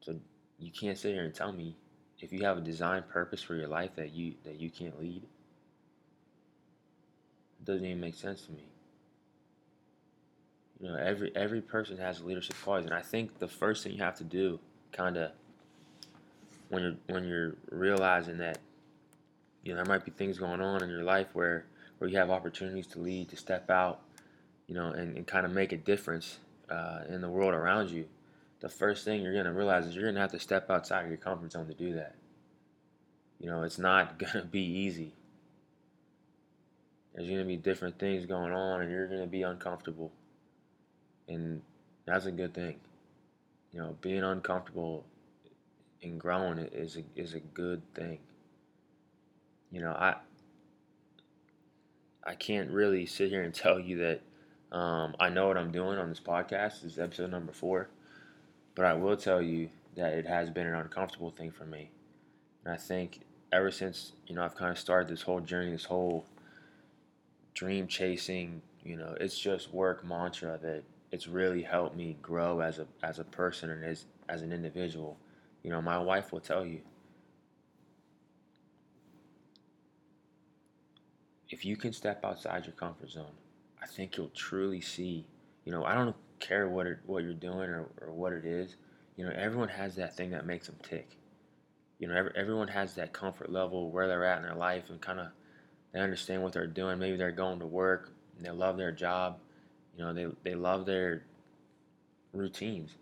So 0.00 0.16
you 0.58 0.70
can't 0.70 0.98
sit 0.98 1.14
here 1.14 1.24
and 1.24 1.34
tell 1.34 1.52
me 1.52 1.76
if 2.20 2.32
you 2.32 2.44
have 2.44 2.58
a 2.58 2.62
design 2.62 3.04
purpose 3.08 3.42
for 3.42 3.54
your 3.54 3.68
life 3.68 3.90
that 3.96 4.12
you 4.12 4.34
that 4.44 4.60
you 4.60 4.70
can't 4.70 4.98
lead. 5.00 5.22
It 7.60 7.64
doesn't 7.64 7.84
even 7.84 8.00
make 8.00 8.14
sense 8.14 8.42
to 8.42 8.52
me. 8.52 8.64
You 10.80 10.88
know, 10.88 10.96
every 10.96 11.32
every 11.34 11.60
person 11.60 11.98
has 11.98 12.22
leadership 12.22 12.56
qualities, 12.62 12.86
and 12.86 12.94
I 12.94 13.02
think 13.02 13.38
the 13.38 13.48
first 13.48 13.82
thing 13.82 13.92
you 13.92 14.02
have 14.02 14.16
to 14.18 14.24
do, 14.24 14.60
kind 14.92 15.16
of, 15.16 15.32
when 16.68 16.82
you're 16.82 16.96
when 17.08 17.26
you're 17.26 17.56
realizing 17.70 18.38
that, 18.38 18.58
you 19.64 19.72
know, 19.72 19.76
there 19.76 19.84
might 19.84 20.04
be 20.04 20.12
things 20.12 20.38
going 20.38 20.60
on 20.60 20.82
in 20.84 20.88
your 20.88 21.02
life 21.02 21.28
where 21.32 21.66
where 21.98 22.08
you 22.08 22.16
have 22.16 22.30
opportunities 22.30 22.86
to 22.88 23.00
lead, 23.00 23.28
to 23.30 23.36
step 23.36 23.70
out, 23.70 24.02
you 24.68 24.74
know, 24.74 24.86
and, 24.86 25.16
and 25.16 25.26
kind 25.26 25.44
of 25.44 25.52
make 25.52 25.72
a 25.72 25.76
difference 25.76 26.38
uh, 26.70 27.00
in 27.08 27.20
the 27.20 27.28
world 27.28 27.54
around 27.54 27.90
you. 27.90 28.06
The 28.60 28.68
first 28.68 29.04
thing 29.04 29.22
you're 29.22 29.34
gonna 29.34 29.52
realize 29.52 29.84
is 29.84 29.96
you're 29.96 30.06
gonna 30.06 30.20
have 30.20 30.32
to 30.32 30.38
step 30.38 30.70
outside 30.70 31.02
of 31.02 31.08
your 31.08 31.18
comfort 31.18 31.50
zone 31.50 31.66
to 31.66 31.74
do 31.74 31.94
that. 31.94 32.14
You 33.40 33.50
know, 33.50 33.64
it's 33.64 33.80
not 33.80 34.16
gonna 34.32 34.44
be 34.44 34.62
easy. 34.62 35.12
There's 37.14 37.28
gonna 37.28 37.44
be 37.44 37.56
different 37.56 37.98
things 37.98 38.26
going 38.26 38.52
on, 38.52 38.82
and 38.82 38.92
you're 38.92 39.08
gonna 39.08 39.26
be 39.26 39.42
uncomfortable 39.42 40.12
and 41.28 41.62
that's 42.06 42.26
a 42.26 42.32
good 42.32 42.54
thing. 42.54 42.76
You 43.72 43.80
know, 43.80 43.96
being 44.00 44.24
uncomfortable 44.24 45.04
and 46.02 46.18
growing 46.18 46.58
is 46.58 46.96
a, 46.96 47.04
is 47.16 47.34
a 47.34 47.40
good 47.40 47.82
thing. 47.94 48.18
You 49.70 49.80
know, 49.82 49.92
I 49.92 50.16
I 52.24 52.34
can't 52.34 52.70
really 52.70 53.06
sit 53.06 53.30
here 53.30 53.42
and 53.42 53.54
tell 53.64 53.78
you 53.78 53.98
that 53.98 54.20
Um, 54.72 55.14
I 55.18 55.30
know 55.30 55.46
what 55.48 55.56
I'm 55.56 55.72
doing 55.72 55.98
on 55.98 56.08
this 56.10 56.20
podcast. 56.20 56.82
This 56.82 56.92
is 56.92 56.98
episode 56.98 57.30
number 57.30 57.52
four. 57.52 57.88
But 58.74 58.84
I 58.84 58.94
will 58.94 59.16
tell 59.16 59.40
you 59.42 59.70
that 59.96 60.12
it 60.14 60.26
has 60.26 60.50
been 60.50 60.66
an 60.66 60.74
uncomfortable 60.74 61.30
thing 61.30 61.50
for 61.50 61.64
me. 61.64 61.90
And 62.64 62.74
I 62.74 62.76
think 62.76 63.20
ever 63.52 63.70
since, 63.70 64.12
you 64.26 64.34
know, 64.34 64.44
I've 64.44 64.54
kind 64.54 64.70
of 64.70 64.78
started 64.78 65.08
this 65.08 65.22
whole 65.22 65.40
journey, 65.40 65.72
this 65.72 65.86
whole 65.86 66.26
dream 67.54 67.86
chasing, 67.86 68.62
you 68.84 68.96
know, 68.96 69.16
it's 69.20 69.38
just 69.38 69.72
work 69.72 70.04
mantra 70.04 70.58
that 70.62 70.82
it's 71.10 71.26
really 71.26 71.62
helped 71.62 71.96
me 71.96 72.16
grow 72.22 72.60
as 72.60 72.78
a 72.78 72.86
as 73.02 73.18
a 73.18 73.24
person 73.24 73.70
and 73.70 73.84
as 73.84 74.04
as 74.28 74.42
an 74.42 74.52
individual. 74.52 75.18
You 75.62 75.70
know, 75.70 75.80
my 75.82 75.98
wife 75.98 76.32
will 76.32 76.40
tell 76.40 76.64
you 76.64 76.80
if 81.50 81.64
you 81.64 81.76
can 81.76 81.92
step 81.92 82.24
outside 82.24 82.66
your 82.66 82.74
comfort 82.74 83.10
zone, 83.10 83.32
I 83.82 83.86
think 83.86 84.16
you'll 84.16 84.28
truly 84.28 84.80
see. 84.80 85.26
You 85.64 85.72
know, 85.72 85.84
I 85.84 85.94
don't 85.94 86.16
care 86.40 86.68
what 86.68 86.86
it, 86.86 86.98
what 87.06 87.24
you're 87.24 87.34
doing 87.34 87.70
or, 87.70 87.88
or 88.00 88.12
what 88.12 88.32
it 88.32 88.44
is. 88.44 88.76
You 89.16 89.24
know, 89.24 89.32
everyone 89.34 89.68
has 89.68 89.96
that 89.96 90.16
thing 90.16 90.30
that 90.30 90.46
makes 90.46 90.66
them 90.66 90.76
tick. 90.82 91.16
You 91.98 92.08
know, 92.08 92.14
every, 92.14 92.32
everyone 92.36 92.68
has 92.68 92.94
that 92.94 93.12
comfort 93.12 93.50
level 93.50 93.90
where 93.90 94.06
they're 94.06 94.24
at 94.24 94.38
in 94.38 94.44
their 94.44 94.54
life 94.54 94.84
and 94.88 95.00
kind 95.00 95.20
of 95.20 95.28
they 95.92 96.00
understand 96.00 96.42
what 96.42 96.52
they're 96.52 96.66
doing. 96.66 96.98
Maybe 96.98 97.16
they're 97.16 97.32
going 97.32 97.58
to 97.60 97.66
work 97.66 98.12
and 98.36 98.46
they 98.46 98.50
love 98.50 98.76
their 98.76 98.92
job. 98.92 99.38
You 99.98 100.04
know, 100.04 100.12
they 100.12 100.26
they 100.44 100.54
love 100.54 100.86
their 100.86 101.24
routines. 102.32 102.92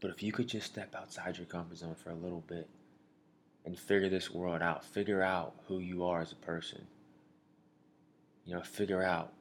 But 0.00 0.10
if 0.10 0.22
you 0.22 0.32
could 0.32 0.48
just 0.48 0.66
step 0.66 0.94
outside 0.94 1.36
your 1.36 1.46
comfort 1.46 1.78
zone 1.78 1.96
for 1.96 2.10
a 2.10 2.14
little 2.14 2.44
bit 2.46 2.68
and 3.64 3.78
figure 3.78 4.08
this 4.08 4.30
world 4.30 4.62
out, 4.62 4.84
figure 4.84 5.22
out 5.22 5.54
who 5.66 5.80
you 5.80 6.04
are 6.04 6.20
as 6.20 6.32
a 6.32 6.36
person. 6.36 6.86
You 8.44 8.54
know, 8.54 8.62
figure 8.62 9.02
out 9.02 9.32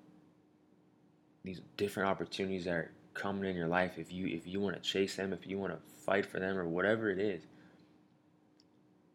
these 1.43 1.61
different 1.77 2.09
opportunities 2.09 2.65
that 2.65 2.73
are 2.73 2.91
coming 3.13 3.49
in 3.49 3.55
your 3.55 3.67
life 3.67 3.97
if 3.97 4.11
you 4.11 4.25
if 4.27 4.47
you 4.47 4.59
want 4.59 4.75
to 4.75 4.81
chase 4.81 5.15
them, 5.15 5.33
if 5.33 5.45
you 5.45 5.59
want 5.59 5.73
to 5.73 5.79
fight 6.03 6.25
for 6.25 6.39
them 6.39 6.57
or 6.57 6.67
whatever 6.67 7.11
it 7.11 7.19
is. 7.19 7.43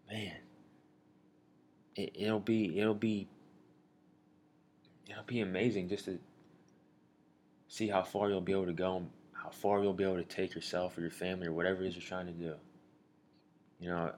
Man, 0.08 0.36
it, 1.96 2.12
it'll 2.14 2.38
be 2.38 2.78
it'll 2.78 2.94
be 2.94 3.26
it'll 5.08 5.24
be 5.24 5.40
amazing 5.40 5.88
just 5.88 6.06
to 6.06 6.18
see 7.68 7.88
how 7.88 8.02
far 8.02 8.28
you'll 8.28 8.40
be 8.40 8.52
able 8.52 8.66
to 8.66 8.72
go 8.72 8.96
and 8.96 9.10
how 9.32 9.50
far 9.50 9.82
you'll 9.82 9.92
be 9.92 10.04
able 10.04 10.16
to 10.16 10.24
take 10.24 10.54
yourself 10.54 10.96
or 10.96 11.00
your 11.00 11.10
family 11.10 11.46
or 11.46 11.52
whatever 11.52 11.82
it 11.82 11.88
is 11.88 11.94
you're 11.94 12.02
trying 12.02 12.26
to 12.26 12.32
do. 12.32 12.54
You 13.80 13.90
know, 13.90 14.12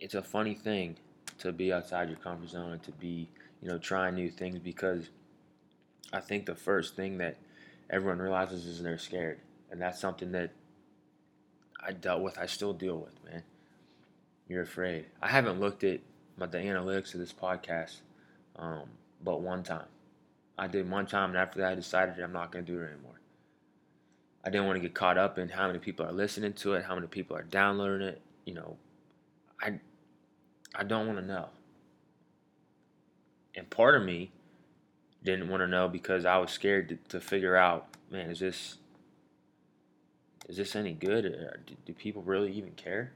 it's 0.00 0.14
a 0.14 0.22
funny 0.22 0.54
thing 0.54 0.96
to 1.38 1.52
be 1.52 1.72
outside 1.72 2.08
your 2.08 2.18
comfort 2.18 2.50
zone 2.50 2.72
and 2.72 2.82
to 2.82 2.92
be, 2.92 3.28
you 3.60 3.68
know, 3.68 3.78
trying 3.78 4.14
new 4.14 4.30
things 4.30 4.58
because 4.58 5.08
I 6.12 6.20
think 6.20 6.46
the 6.46 6.54
first 6.54 6.96
thing 6.96 7.18
that 7.18 7.36
everyone 7.88 8.18
realizes 8.18 8.66
is 8.66 8.82
they're 8.82 8.98
scared. 8.98 9.38
And 9.70 9.80
that's 9.80 10.00
something 10.00 10.32
that 10.32 10.50
I 11.80 11.92
dealt 11.92 12.22
with, 12.22 12.38
I 12.38 12.46
still 12.46 12.72
deal 12.72 12.98
with, 12.98 13.14
man. 13.24 13.42
You're 14.48 14.62
afraid. 14.62 15.06
I 15.22 15.28
haven't 15.28 15.60
looked 15.60 15.84
at 15.84 16.00
my, 16.36 16.46
the 16.46 16.58
analytics 16.58 17.14
of 17.14 17.20
this 17.20 17.32
podcast 17.32 18.00
um, 18.56 18.84
but 19.22 19.40
one 19.40 19.62
time. 19.62 19.86
I 20.58 20.66
did 20.66 20.88
one 20.88 21.06
time, 21.06 21.30
and 21.30 21.38
after 21.38 21.60
that, 21.60 21.72
I 21.72 21.74
decided 21.74 22.18
I'm 22.20 22.32
not 22.32 22.52
going 22.52 22.64
to 22.64 22.72
do 22.72 22.80
it 22.80 22.84
anymore. 22.84 23.20
I 24.44 24.50
didn't 24.50 24.66
want 24.66 24.76
to 24.76 24.80
get 24.80 24.94
caught 24.94 25.18
up 25.18 25.38
in 25.38 25.48
how 25.48 25.66
many 25.66 25.78
people 25.78 26.04
are 26.04 26.12
listening 26.12 26.52
to 26.54 26.74
it, 26.74 26.84
how 26.84 26.94
many 26.94 27.06
people 27.06 27.36
are 27.36 27.42
downloading 27.42 28.06
it. 28.06 28.20
You 28.44 28.54
know, 28.54 28.76
I 29.60 29.78
I 30.74 30.84
don't 30.84 31.06
want 31.06 31.18
to 31.20 31.24
know. 31.24 31.48
And 33.54 33.68
part 33.70 33.94
of 33.94 34.02
me 34.02 34.32
didn't 35.22 35.48
want 35.48 35.62
to 35.62 35.68
know 35.68 35.88
because 35.88 36.24
I 36.24 36.38
was 36.38 36.50
scared 36.50 36.88
to, 36.88 36.96
to 37.10 37.20
figure 37.20 37.56
out, 37.56 37.86
man, 38.10 38.30
is 38.30 38.40
this 38.40 38.78
is 40.48 40.56
this 40.56 40.74
any 40.74 40.92
good? 40.92 41.22
Do, 41.66 41.74
do 41.86 41.92
people 41.92 42.22
really 42.22 42.52
even 42.52 42.72
care? 42.72 43.12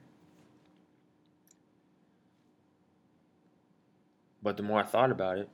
But 4.46 4.56
the 4.56 4.62
more 4.62 4.78
I 4.78 4.84
thought 4.84 5.10
about 5.10 5.38
it, 5.38 5.48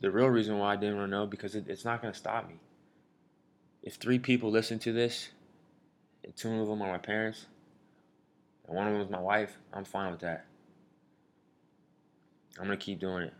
the 0.00 0.12
real 0.12 0.28
reason 0.28 0.58
why 0.58 0.74
I 0.74 0.76
didn't 0.76 0.98
want 0.98 1.08
to 1.08 1.10
know 1.10 1.26
because 1.26 1.56
it, 1.56 1.64
it's 1.66 1.84
not 1.84 2.00
going 2.00 2.12
to 2.12 2.18
stop 2.18 2.46
me. 2.46 2.54
If 3.82 3.96
three 3.96 4.20
people 4.20 4.48
listen 4.48 4.78
to 4.78 4.92
this, 4.92 5.30
and 6.22 6.36
two 6.36 6.52
of 6.60 6.68
them 6.68 6.80
are 6.80 6.92
my 6.92 6.98
parents, 6.98 7.46
and 8.64 8.76
one 8.76 8.86
of 8.86 8.92
them 8.92 9.02
is 9.02 9.10
my 9.10 9.18
wife, 9.18 9.58
I'm 9.72 9.84
fine 9.84 10.12
with 10.12 10.20
that. 10.20 10.46
I'm 12.60 12.66
gonna 12.66 12.76
keep 12.76 13.00
doing 13.00 13.24
it. 13.24 13.34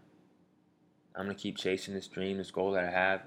I'm 1.14 1.26
gonna 1.26 1.37
keep 1.37 1.56
chasing 1.56 1.94
this 1.94 2.09
dream, 2.09 2.38
this 2.38 2.50
goal 2.50 2.73
that 2.73 2.82
I 2.82 2.90
have. 2.90 3.23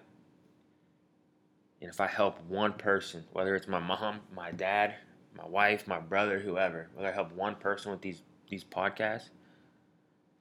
And 1.79 1.89
if 1.89 2.01
I 2.01 2.07
help 2.07 2.43
one 2.49 2.73
person, 2.73 3.23
whether 3.31 3.55
it's 3.55 3.69
my 3.69 3.79
mom, 3.79 4.19
my 4.35 4.51
dad, 4.51 4.95
my 5.37 5.47
wife, 5.47 5.87
my 5.87 6.01
brother, 6.01 6.39
whoever, 6.39 6.89
whether 6.95 7.07
I 7.07 7.13
help 7.13 7.31
one 7.31 7.55
person 7.55 7.91
with 7.91 8.01
these 8.01 8.23
these 8.49 8.65
podcasts, 8.65 9.29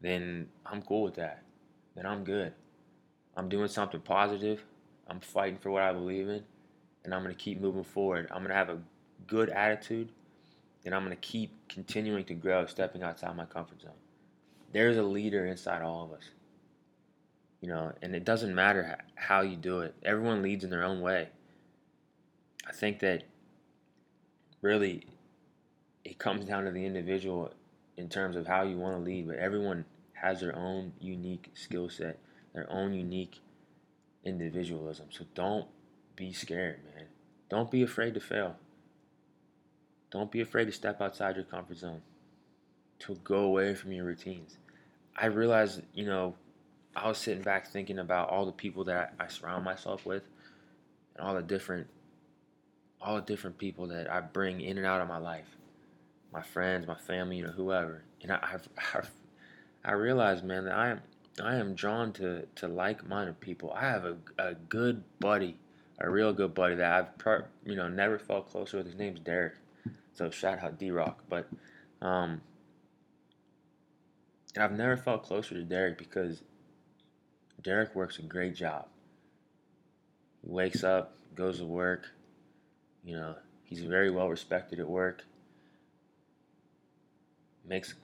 then 0.05 0.49
I'm 0.67 0.83
cool 0.83 1.03
with 1.03 1.15
that. 1.15 1.43
Then 1.95 2.07
I'm 2.07 2.25
good. 2.25 2.53
I'm 3.37 3.49
doing 3.49 3.69
something 3.69 4.01
positive. 4.01 4.63
I'm 5.09 5.21
fighting 5.21 5.59
for 5.59 5.71
what 5.71 5.83
I 5.83 5.93
believe 5.93 6.29
in, 6.29 6.43
and 7.05 7.15
I'm 7.15 7.23
gonna 7.23 7.35
keep 7.35 7.61
moving 7.61 7.85
forward. 7.85 8.29
I'm 8.31 8.43
gonna 8.43 8.55
have 8.55 8.71
a 8.71 8.79
good 9.27 9.51
attitude, 9.51 10.11
and 10.85 10.95
I'm 10.95 11.03
gonna 11.03 11.17
keep 11.17 11.53
continuing 11.69 12.25
to 12.27 12.35
grow, 12.35 12.67
stepping 12.67 13.03
outside 13.03 13.37
my 13.37 13.45
comfort 13.45 13.83
zone 13.83 13.93
there's 14.75 14.97
a 14.97 15.03
leader 15.03 15.47
inside 15.47 15.81
all 15.81 16.05
of 16.05 16.13
us. 16.13 16.25
You 17.63 17.69
know, 17.69 17.93
and 18.03 18.15
it 18.15 18.27
doesn't 18.27 18.55
matter 18.55 18.99
how 19.15 19.41
you 19.41 19.57
do 19.57 19.81
it. 19.81 19.95
Everyone 20.05 20.43
leads 20.43 20.65
in 20.65 20.71
their 20.71 20.85
own 20.85 21.01
way. 21.01 21.29
I 22.69 22.73
think 22.73 22.99
that 22.99 23.23
really 24.61 25.07
it 26.05 26.19
comes 26.19 26.45
down 26.45 26.65
to 26.65 26.73
the 26.73 26.85
individual 26.85 27.55
in 27.97 28.09
terms 28.09 28.37
of 28.37 28.47
how 28.47 28.65
you 28.65 28.77
want 28.77 28.97
to 28.97 29.03
lead, 29.03 29.29
but 29.29 29.37
everyone 29.37 29.87
has 30.25 30.41
their 30.41 30.57
own 30.57 30.93
unique 31.01 31.51
skill 31.53 31.91
set, 31.91 32.19
their 32.55 32.71
own 32.73 32.95
unique 32.95 33.41
individualism. 34.25 35.07
So 35.11 35.27
don't 35.35 35.67
be 36.17 36.33
scared, 36.33 36.81
man. 36.95 37.07
Don't 37.51 37.71
be 37.71 37.83
afraid 37.83 38.15
to 38.15 38.21
fail. 38.21 38.57
Don't 40.11 40.31
be 40.31 40.41
afraid 40.41 40.65
to 40.65 40.73
step 40.73 41.03
outside 41.03 41.37
your 41.37 41.45
comfort 41.45 41.77
zone, 41.77 42.01
to 43.01 43.17
go 43.23 43.41
away 43.41 43.75
from 43.75 43.93
your 43.93 44.07
routines. 44.07 44.57
I 45.15 45.27
realized, 45.27 45.83
you 45.93 46.07
know, 46.07 46.37
I 46.97 47.09
was 47.09 47.19
sitting 47.19 47.43
back 47.43 47.67
thinking 47.67 47.99
about 47.99 48.31
all 48.31 48.47
the 48.47 48.53
people 48.53 48.85
that 48.85 49.13
I 49.21 49.27
surround 49.27 49.65
myself 49.65 50.07
with, 50.07 50.23
and 51.17 51.27
all 51.27 51.35
the 51.35 51.43
different, 51.43 51.89
all 53.03 53.17
the 53.17 53.23
different 53.23 53.59
people 53.59 53.89
that 53.89 54.11
I 54.11 54.21
bring 54.21 54.63
in 54.63 54.79
and 54.79 54.87
out 54.87 55.03
of 55.03 55.09
my 55.09 55.19
life, 55.19 55.49
my 56.33 56.43
friends, 56.43 56.87
my 56.87 56.95
family, 56.97 57.37
you 57.37 57.45
know, 57.45 57.53
whoever. 57.53 58.05
And 58.23 58.33
I, 58.33 58.39
I've, 58.41 58.69
I've 58.95 59.11
I 59.85 59.93
realized, 59.93 60.45
man, 60.45 60.65
that 60.65 60.75
I 60.75 60.91
am, 60.91 61.01
I 61.43 61.57
am 61.57 61.75
drawn 61.75 62.13
to 62.15 62.47
to 62.57 62.69
like-minded 62.69 63.41
people. 63.41 63.73
I 63.73 63.83
have 63.83 64.05
a, 64.05 64.17
a 64.39 64.55
good 64.55 65.03
buddy, 65.21 65.57
a 65.99 66.09
real 66.09 66.33
good 66.33 66.55
buddy 66.55 66.77
that 66.77 67.15
I've, 67.27 67.43
you 67.65 67.77
know, 67.77 67.89
never 67.89 68.19
felt 68.19 68.51
closer 68.51 68.79
with. 68.79 68.87
His 68.87 68.97
name's 68.97 69.21
Derek. 69.21 69.55
So 70.15 70.31
shout 70.31 70.63
out 70.63 70.79
D 70.79 70.91
Rock, 70.91 71.25
but 71.29 71.49
um, 72.01 72.41
and 74.55 74.63
I've 74.63 74.73
never 74.73 74.97
felt 74.97 75.25
closer 75.25 75.55
to 75.55 75.63
Derek 75.63 75.99
because 75.99 76.43
Derek 77.63 77.95
works 77.95 78.19
a 78.19 78.23
great 78.23 78.55
job. 78.55 78.87
He 80.43 80.51
wakes 80.51 80.85
up, 80.85 81.17
goes 81.35 81.59
to 81.59 81.65
work. 81.65 82.11
You 83.05 83.17
know, 83.17 83.35
he's 83.65 83.81
very 83.81 84.11
well 84.11 84.29
respected 84.29 84.79
at 84.79 84.89
work. 84.89 85.25
Makes 87.67 87.95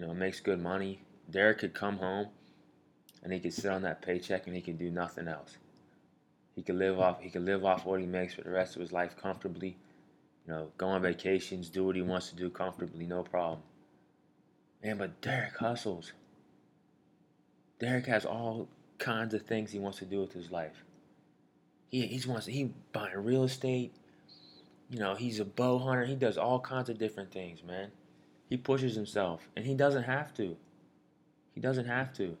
you 0.00 0.06
know, 0.06 0.14
makes 0.14 0.40
good 0.40 0.60
money. 0.60 1.02
Derek 1.30 1.58
could 1.58 1.74
come 1.74 1.98
home 1.98 2.28
and 3.22 3.32
he 3.32 3.38
could 3.38 3.52
sit 3.52 3.70
on 3.70 3.82
that 3.82 4.00
paycheck 4.00 4.46
and 4.46 4.56
he 4.56 4.62
could 4.62 4.78
do 4.78 4.90
nothing 4.90 5.28
else. 5.28 5.58
He 6.56 6.62
could 6.62 6.76
live 6.76 6.98
off 6.98 7.20
he 7.20 7.28
could 7.28 7.44
live 7.44 7.64
off 7.64 7.84
what 7.84 8.00
he 8.00 8.06
makes 8.06 8.34
for 8.34 8.42
the 8.42 8.50
rest 8.50 8.76
of 8.76 8.80
his 8.80 8.92
life 8.92 9.14
comfortably. 9.20 9.76
You 10.46 10.54
know, 10.54 10.68
go 10.78 10.88
on 10.88 11.02
vacations, 11.02 11.68
do 11.68 11.84
what 11.84 11.96
he 11.96 12.02
wants 12.02 12.30
to 12.30 12.36
do 12.36 12.48
comfortably, 12.48 13.06
no 13.06 13.22
problem. 13.22 13.60
Man, 14.82 14.96
but 14.96 15.20
Derek 15.20 15.58
hustles. 15.58 16.12
Derek 17.78 18.06
has 18.06 18.24
all 18.24 18.68
kinds 18.98 19.34
of 19.34 19.42
things 19.42 19.70
he 19.70 19.78
wants 19.78 19.98
to 19.98 20.06
do 20.06 20.20
with 20.20 20.32
his 20.32 20.50
life. 20.50 20.82
He 21.88 22.06
he 22.06 22.28
wants 22.28 22.46
he 22.46 22.72
buying 22.92 23.18
real 23.18 23.44
estate. 23.44 23.92
You 24.88 24.98
know, 24.98 25.14
he's 25.14 25.40
a 25.40 25.44
bow 25.44 25.78
hunter. 25.78 26.06
He 26.06 26.16
does 26.16 26.38
all 26.38 26.58
kinds 26.58 26.88
of 26.88 26.98
different 26.98 27.30
things, 27.30 27.62
man. 27.62 27.90
He 28.50 28.58
pushes 28.58 28.94
himself, 28.94 29.48
and 29.56 29.64
he 29.64 29.74
doesn't 29.74 30.02
have 30.02 30.34
to. 30.34 30.56
He 31.54 31.60
doesn't 31.60 31.86
have 31.86 32.12
to. 32.14 32.36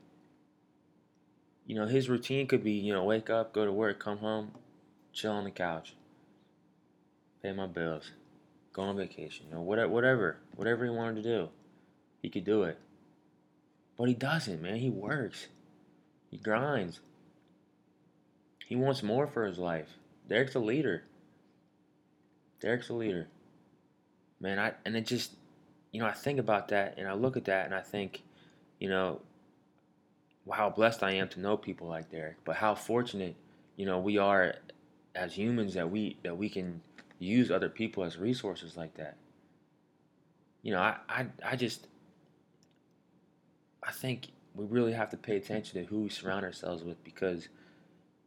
You 1.66 1.76
know, 1.76 1.86
his 1.86 2.10
routine 2.10 2.46
could 2.46 2.62
be, 2.62 2.72
you 2.72 2.92
know, 2.92 3.04
wake 3.04 3.30
up, 3.30 3.54
go 3.54 3.64
to 3.64 3.72
work, 3.72 3.98
come 3.98 4.18
home, 4.18 4.50
chill 5.14 5.32
on 5.32 5.44
the 5.44 5.50
couch, 5.50 5.94
pay 7.42 7.52
my 7.52 7.66
bills, 7.66 8.10
go 8.74 8.82
on 8.82 8.96
vacation, 8.96 9.46
you 9.48 9.54
know, 9.54 9.62
whatever, 9.62 9.88
whatever, 9.88 10.36
whatever 10.56 10.84
he 10.84 10.90
wanted 10.90 11.22
to 11.22 11.22
do 11.22 11.48
he 12.22 12.28
could 12.28 12.44
do 12.44 12.64
it. 12.64 12.78
But 13.96 14.08
he 14.08 14.14
doesn't, 14.14 14.62
man. 14.62 14.76
He 14.76 14.90
works. 14.90 15.48
He 16.30 16.38
grinds. 16.38 17.00
He 18.66 18.76
wants 18.76 19.02
more 19.02 19.26
for 19.26 19.46
his 19.46 19.58
life. 19.58 19.88
Derek's 20.28 20.54
a 20.54 20.60
leader. 20.60 21.04
Derek's 22.60 22.88
a 22.88 22.94
leader. 22.94 23.28
Man, 24.40 24.58
I 24.58 24.72
and 24.84 24.96
it 24.96 25.06
just 25.06 25.32
you 25.92 26.00
know, 26.00 26.06
I 26.06 26.12
think 26.12 26.38
about 26.38 26.68
that 26.68 26.94
and 26.98 27.08
I 27.08 27.14
look 27.14 27.36
at 27.36 27.44
that 27.46 27.66
and 27.66 27.74
I 27.74 27.80
think, 27.80 28.22
you 28.78 28.88
know, 28.88 29.20
how 30.50 30.70
blessed 30.70 31.02
I 31.02 31.12
am 31.12 31.28
to 31.30 31.40
know 31.40 31.56
people 31.56 31.88
like 31.88 32.10
Derek, 32.10 32.36
but 32.44 32.56
how 32.56 32.74
fortunate, 32.74 33.36
you 33.76 33.86
know, 33.86 33.98
we 33.98 34.18
are 34.18 34.54
as 35.14 35.34
humans 35.34 35.74
that 35.74 35.90
we 35.90 36.16
that 36.22 36.36
we 36.36 36.48
can 36.48 36.80
use 37.18 37.50
other 37.50 37.68
people 37.68 38.04
as 38.04 38.16
resources 38.16 38.76
like 38.76 38.94
that. 38.94 39.16
You 40.62 40.72
know, 40.72 40.80
I 40.80 40.96
I, 41.08 41.26
I 41.44 41.56
just 41.56 41.86
I 43.82 43.92
think 43.92 44.28
we 44.54 44.64
really 44.64 44.92
have 44.92 45.10
to 45.10 45.16
pay 45.16 45.36
attention 45.36 45.80
to 45.80 45.88
who 45.88 46.00
we 46.00 46.08
surround 46.08 46.44
ourselves 46.44 46.82
with 46.82 47.02
because 47.04 47.48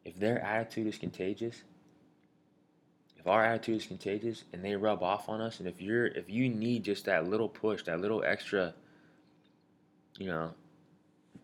if 0.05 0.17
their 0.17 0.41
attitude 0.41 0.87
is 0.87 0.97
contagious, 0.97 1.63
if 3.23 3.27
our 3.29 3.45
attitude 3.45 3.77
is 3.77 3.85
contagious 3.85 4.43
and 4.51 4.65
they 4.65 4.75
rub 4.75 5.01
off 5.01 5.29
on 5.29 5.39
us, 5.39 5.59
and 5.59 5.69
if 5.69 5.81
you're 5.81 6.07
if 6.07 6.29
you 6.29 6.49
need 6.49 6.83
just 6.83 7.05
that 7.05 7.25
little 7.25 7.47
push, 7.47 7.81
that 7.83 8.01
little 8.01 8.21
extra, 8.21 8.73
you 10.17 10.27
know, 10.27 10.51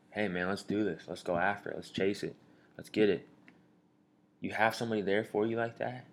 hey 0.10 0.28
man, 0.28 0.50
let's 0.50 0.64
do 0.64 0.84
this, 0.84 1.04
let's 1.08 1.24
go 1.24 1.38
after 1.38 1.70
it, 1.70 1.78
let's 1.78 1.90
chase 1.90 2.22
it, 2.22 2.36
let's 2.78 2.90
get 2.90 3.08
it. 3.08 3.26
You 4.42 4.52
have 4.52 4.76
somebody 4.76 5.02
there 5.02 5.24
for 5.24 5.46
you 5.46 5.56
like 5.56 5.78
that, 5.78 6.04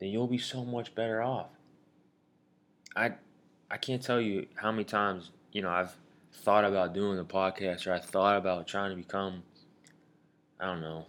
then 0.00 0.08
you'll 0.08 0.26
be 0.26 0.38
so 0.38 0.64
much 0.64 0.92
better 0.96 1.22
off. 1.22 1.50
I 2.96 3.12
I 3.70 3.76
can't 3.76 4.02
tell 4.02 4.20
you 4.20 4.48
how 4.56 4.72
many 4.72 4.82
times 4.82 5.30
you 5.52 5.62
know 5.62 5.70
I've 5.70 5.96
thought 6.32 6.64
about 6.64 6.92
doing 6.92 7.16
the 7.16 7.24
podcast 7.24 7.86
or 7.86 7.92
I 7.92 8.00
thought 8.00 8.36
about 8.36 8.66
trying 8.66 8.90
to 8.90 8.96
become 8.96 9.44
I 10.58 10.66
don't 10.66 10.80
know 10.80 11.06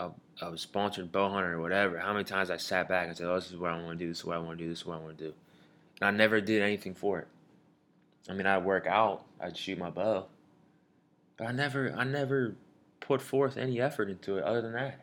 a, 0.00 0.10
a 0.42 0.56
sponsored 0.58 1.12
bow 1.12 1.28
hunter 1.30 1.54
or 1.54 1.60
whatever. 1.60 1.98
How 1.98 2.12
many 2.12 2.24
times 2.24 2.50
I 2.50 2.56
sat 2.56 2.88
back 2.88 3.08
and 3.08 3.16
said, 3.16 3.26
"Oh, 3.26 3.36
this 3.36 3.50
is 3.50 3.56
what 3.56 3.72
I 3.72 3.80
want 3.80 3.98
to 3.98 4.04
do. 4.04 4.08
This 4.08 4.18
is 4.18 4.24
what 4.24 4.36
I 4.36 4.40
want 4.40 4.58
to 4.58 4.64
do. 4.64 4.70
This 4.70 4.80
is 4.80 4.86
what 4.86 4.98
I 4.98 5.00
want 5.00 5.18
to 5.18 5.24
do," 5.24 5.34
and 6.00 6.08
I 6.08 6.10
never 6.10 6.40
did 6.40 6.62
anything 6.62 6.94
for 6.94 7.20
it. 7.20 7.28
I 8.28 8.32
mean, 8.32 8.46
I'd 8.46 8.64
work 8.64 8.86
out, 8.86 9.24
I'd 9.40 9.56
shoot 9.56 9.78
my 9.78 9.90
bow, 9.90 10.26
but 11.36 11.46
I 11.46 11.52
never, 11.52 11.94
I 11.96 12.04
never 12.04 12.56
put 13.00 13.20
forth 13.20 13.56
any 13.56 13.80
effort 13.80 14.08
into 14.08 14.38
it 14.38 14.44
other 14.44 14.62
than 14.62 14.72
that. 14.72 15.00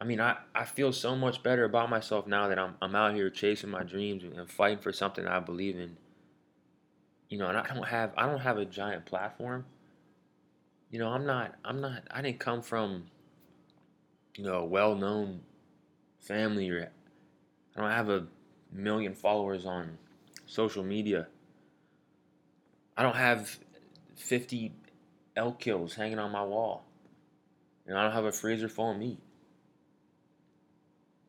I 0.00 0.04
mean, 0.04 0.20
I, 0.20 0.38
I 0.54 0.64
feel 0.64 0.92
so 0.92 1.14
much 1.14 1.42
better 1.42 1.64
about 1.64 1.88
myself 1.88 2.26
now 2.26 2.48
that 2.48 2.58
I'm, 2.58 2.74
I'm 2.82 2.96
out 2.96 3.14
here 3.14 3.30
chasing 3.30 3.70
my 3.70 3.84
dreams 3.84 4.24
and 4.24 4.50
fighting 4.50 4.78
for 4.78 4.92
something 4.92 5.26
I 5.26 5.38
believe 5.38 5.78
in. 5.78 5.96
You 7.28 7.38
know, 7.38 7.46
and 7.46 7.56
I 7.56 7.66
don't 7.72 7.86
have 7.86 8.12
I 8.16 8.26
don't 8.26 8.40
have 8.40 8.58
a 8.58 8.64
giant 8.64 9.06
platform. 9.06 9.64
You 10.90 10.98
know, 10.98 11.08
I'm 11.08 11.24
not 11.24 11.54
I'm 11.64 11.80
not 11.80 12.02
I 12.10 12.20
didn't 12.20 12.40
come 12.40 12.62
from 12.62 13.04
you 14.36 14.44
know, 14.44 14.54
a 14.54 14.64
well-known 14.64 15.40
family 16.18 16.70
or 16.70 16.90
I 17.76 17.80
don't 17.80 17.90
have 17.90 18.08
a 18.08 18.26
million 18.72 19.14
followers 19.14 19.66
on 19.66 19.98
social 20.46 20.84
media. 20.84 21.28
I 22.96 23.02
don't 23.02 23.16
have 23.16 23.58
50 24.16 24.72
elk 25.36 25.58
kills 25.58 25.94
hanging 25.94 26.18
on 26.18 26.30
my 26.30 26.44
wall. 26.44 26.84
And 27.86 27.98
I 27.98 28.04
don't 28.04 28.12
have 28.12 28.24
a 28.24 28.32
freezer 28.32 28.68
full 28.68 28.92
of 28.92 28.98
meat. 28.98 29.18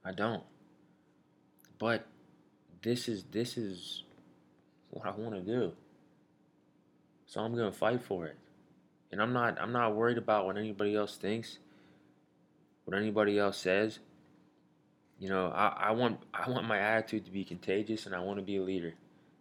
I 0.06 0.12
don't. 0.12 0.44
But 1.80 2.06
this 2.82 3.08
is 3.08 3.24
this 3.32 3.58
is 3.58 4.04
what 4.90 5.08
I 5.08 5.12
want 5.12 5.34
to 5.34 5.42
do. 5.42 5.72
So 7.26 7.42
I'm 7.42 7.56
going 7.56 7.72
to 7.72 7.78
fight 7.78 8.02
for 8.04 8.26
it. 8.28 8.38
And 9.12 9.22
I'm 9.22 9.34
not 9.34 9.60
I'm 9.60 9.72
not 9.72 9.96
worried 9.96 10.18
about 10.18 10.46
what 10.46 10.58
anybody 10.58 10.96
else 10.96 11.16
thinks. 11.16 11.58
What 12.86 12.98
anybody 12.98 13.40
else 13.40 13.58
says. 13.58 14.00
You 15.20 15.30
know, 15.30 15.48
I, 15.48 15.68
I 15.68 15.92
want 15.92 16.20
I 16.34 16.50
want 16.50 16.68
my 16.68 16.80
attitude 16.80 17.26
to 17.26 17.32
be 17.32 17.44
contagious 17.44 18.06
and 18.06 18.14
I 18.14 18.20
want 18.20 18.40
to 18.40 18.44
be 18.44 18.58
a 18.58 18.62
leader. 18.62 18.94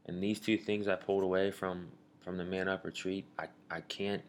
And 0.06 0.22
these 0.22 0.40
two 0.40 0.56
things 0.56 0.88
I 0.88 0.94
pulled 0.94 1.22
away 1.22 1.50
from 1.50 1.88
from 2.20 2.36
the 2.36 2.44
man 2.44 2.68
up 2.68 2.84
retreat, 2.84 3.24
I, 3.38 3.46
I 3.70 3.80
can't 3.80 4.22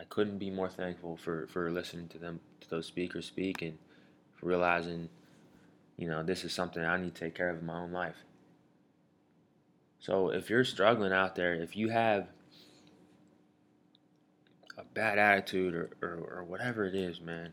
I 0.00 0.04
couldn't 0.04 0.38
be 0.38 0.50
more 0.50 0.68
thankful 0.68 1.18
for, 1.18 1.46
for 1.48 1.70
listening 1.70 2.08
to 2.08 2.18
them 2.18 2.40
to 2.60 2.70
those 2.70 2.86
speakers 2.86 3.26
speak 3.26 3.60
and 3.60 3.76
realizing, 4.40 5.10
you 5.98 6.08
know, 6.08 6.22
this 6.22 6.42
is 6.42 6.54
something 6.54 6.82
I 6.82 6.96
need 6.96 7.14
to 7.14 7.20
take 7.20 7.34
care 7.34 7.50
of 7.50 7.58
in 7.58 7.66
my 7.66 7.78
own 7.78 7.92
life. 7.92 8.16
So 9.98 10.30
if 10.30 10.48
you're 10.48 10.64
struggling 10.64 11.12
out 11.12 11.34
there, 11.34 11.52
if 11.52 11.76
you 11.76 11.90
have 11.90 12.28
bad 14.94 15.18
attitude 15.18 15.74
or, 15.74 15.90
or, 16.02 16.38
or 16.38 16.44
whatever 16.44 16.84
it 16.84 16.94
is, 16.94 17.20
man, 17.20 17.50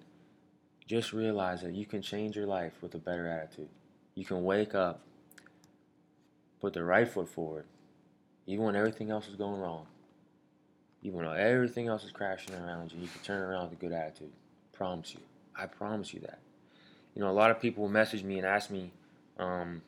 just 0.87 1.13
realize 1.13 1.61
that 1.61 1.73
you 1.73 1.85
can 1.85 2.01
change 2.01 2.35
your 2.35 2.47
life 2.47 2.73
with 2.81 2.95
a 2.95 2.97
better 2.97 3.27
attitude. 3.27 3.69
You 4.15 4.25
can 4.25 4.43
wake 4.43 4.73
up, 4.73 5.01
put 6.59 6.73
the 6.73 6.83
right 6.83 7.07
foot 7.07 7.29
forward, 7.29 7.65
even 8.45 8.65
when 8.65 8.75
everything 8.75 9.11
else 9.11 9.27
is 9.27 9.35
going 9.35 9.61
wrong. 9.61 9.85
Even 11.03 11.19
when 11.19 11.37
everything 11.37 11.87
else 11.87 12.03
is 12.03 12.11
crashing 12.11 12.55
around 12.55 12.91
you, 12.91 13.01
you 13.01 13.07
can 13.07 13.21
turn 13.21 13.41
around 13.41 13.69
with 13.69 13.79
a 13.79 13.81
good 13.81 13.91
attitude. 13.91 14.31
Promise 14.73 15.13
you. 15.13 15.19
I 15.55 15.67
promise 15.67 16.13
you 16.13 16.21
that. 16.21 16.39
You 17.13 17.21
know, 17.21 17.29
a 17.29 17.33
lot 17.33 17.51
of 17.51 17.61
people 17.61 17.83
will 17.83 17.91
message 17.91 18.23
me 18.23 18.37
and 18.37 18.45
ask 18.45 18.69
me 18.71 18.91
um, 19.37 19.81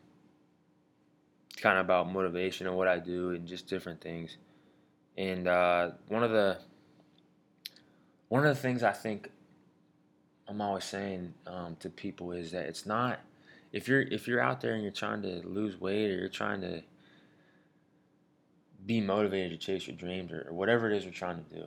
kind 1.62 1.78
of 1.78 1.86
about 1.86 2.12
motivation 2.12 2.68
and 2.68 2.76
what 2.76 2.88
I 2.88 3.00
do 3.00 3.32
and 3.32 3.48
just 3.48 3.68
different 3.68 4.02
things. 4.02 4.38
And 5.18 5.48
uh, 5.48 5.92
one 6.08 6.24
of 6.24 6.32
the 6.32 6.58
one 8.30 8.46
of 8.46 8.56
the 8.56 8.62
things 8.62 8.84
I 8.84 8.92
think 8.92 9.30
I'm 10.48 10.62
always 10.62 10.86
saying 10.86 11.34
um, 11.46 11.76
to 11.82 11.90
people 11.90 12.32
is 12.32 12.52
that 12.52 12.66
it's 12.66 12.86
not 12.86 13.20
if 13.72 13.88
you're 13.88 14.02
if 14.02 14.28
you're 14.28 14.42
out 14.42 14.62
there 14.62 14.74
and 14.74 14.82
you're 14.82 14.92
trying 14.92 15.22
to 15.24 15.42
lose 15.46 15.80
weight 15.80 16.10
or 16.10 16.16
you're 16.16 16.30
trying 16.30 16.62
to 16.62 16.82
be 18.86 19.02
motivated 19.02 19.52
to 19.52 19.58
chase 19.58 19.88
your 19.88 19.96
dreams 19.96 20.32
or, 20.32 20.48
or 20.50 20.54
whatever 20.54 20.90
it 20.90 20.98
is 20.98 21.04
you're 21.04 21.14
trying 21.14 21.44
to 21.44 21.56
do. 21.56 21.66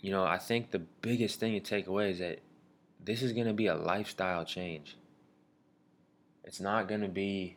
You 0.00 0.10
know, 0.10 0.24
I 0.24 0.36
think 0.36 0.70
the 0.70 0.80
biggest 0.80 1.38
thing 1.38 1.52
to 1.52 1.60
take 1.60 1.86
away 1.86 2.10
is 2.10 2.18
that 2.18 2.40
this 3.02 3.22
is 3.22 3.32
going 3.32 3.46
to 3.46 3.52
be 3.52 3.68
a 3.68 3.74
lifestyle 3.74 4.44
change. 4.44 4.96
It's 6.44 6.60
not 6.60 6.88
going 6.88 7.02
to 7.02 7.08
be 7.08 7.56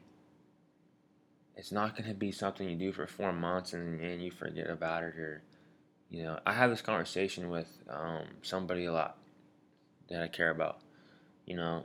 it's 1.58 1.72
not 1.72 1.98
going 1.98 2.10
to 2.10 2.16
be 2.16 2.32
something 2.32 2.70
you 2.70 2.76
do 2.76 2.92
for 2.92 3.08
four 3.08 3.32
months 3.32 3.74
and, 3.74 4.00
and 4.02 4.22
you 4.22 4.30
forget 4.30 4.70
about 4.70 5.04
it 5.04 5.16
or 5.18 5.42
you 6.16 6.24
know 6.24 6.40
i 6.46 6.54
have 6.54 6.70
this 6.70 6.82
conversation 6.82 7.50
with 7.50 7.68
um, 7.90 8.24
somebody 8.42 8.86
a 8.86 8.94
lot 8.94 9.18
that 10.10 10.22
i 10.22 10.28
care 10.28 10.50
about 10.50 10.80
you 11.46 11.56
know 11.56 11.84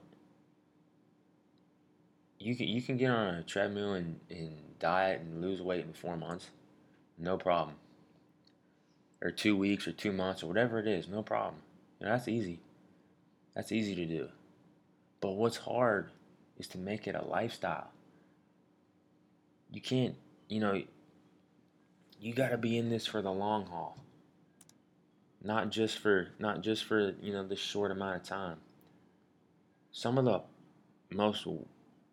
you 2.38 2.56
can 2.56 2.68
you 2.68 2.80
can 2.82 2.96
get 2.96 3.10
on 3.10 3.34
a 3.34 3.42
treadmill 3.42 3.92
and, 3.94 4.18
and 4.30 4.56
diet 4.80 5.20
and 5.20 5.40
lose 5.40 5.62
weight 5.62 5.84
in 5.84 5.92
four 5.92 6.16
months, 6.16 6.50
no 7.16 7.36
problem. 7.36 7.76
Or 9.22 9.30
two 9.30 9.56
weeks 9.56 9.86
or 9.86 9.92
two 9.92 10.12
months 10.12 10.42
or 10.42 10.46
whatever 10.46 10.80
it 10.80 10.88
is, 10.88 11.06
no 11.06 11.22
problem. 11.22 11.62
You 12.00 12.06
know, 12.06 12.12
that's 12.12 12.26
easy. 12.26 12.58
That's 13.54 13.70
easy 13.70 13.94
to 13.94 14.06
do. 14.06 14.28
But 15.20 15.32
what's 15.32 15.58
hard 15.58 16.08
is 16.58 16.66
to 16.68 16.78
make 16.78 17.06
it 17.06 17.14
a 17.14 17.24
lifestyle. 17.24 17.90
You 19.70 19.82
can't, 19.82 20.14
you 20.48 20.60
know, 20.60 20.82
you 22.18 22.32
got 22.32 22.48
to 22.48 22.58
be 22.58 22.78
in 22.78 22.88
this 22.88 23.06
for 23.06 23.20
the 23.20 23.30
long 23.30 23.66
haul. 23.66 23.98
Not 25.42 25.70
just 25.70 25.98
for 25.98 26.29
not 26.38 26.61
just 26.61 26.85
for, 26.85 27.14
you 27.20 27.33
know, 27.33 27.46
this 27.46 27.59
short 27.59 27.90
amount 27.90 28.16
of 28.16 28.22
time. 28.24 28.59
Some 29.92 30.18
of 30.18 30.24
the 30.24 30.42
most 31.11 31.46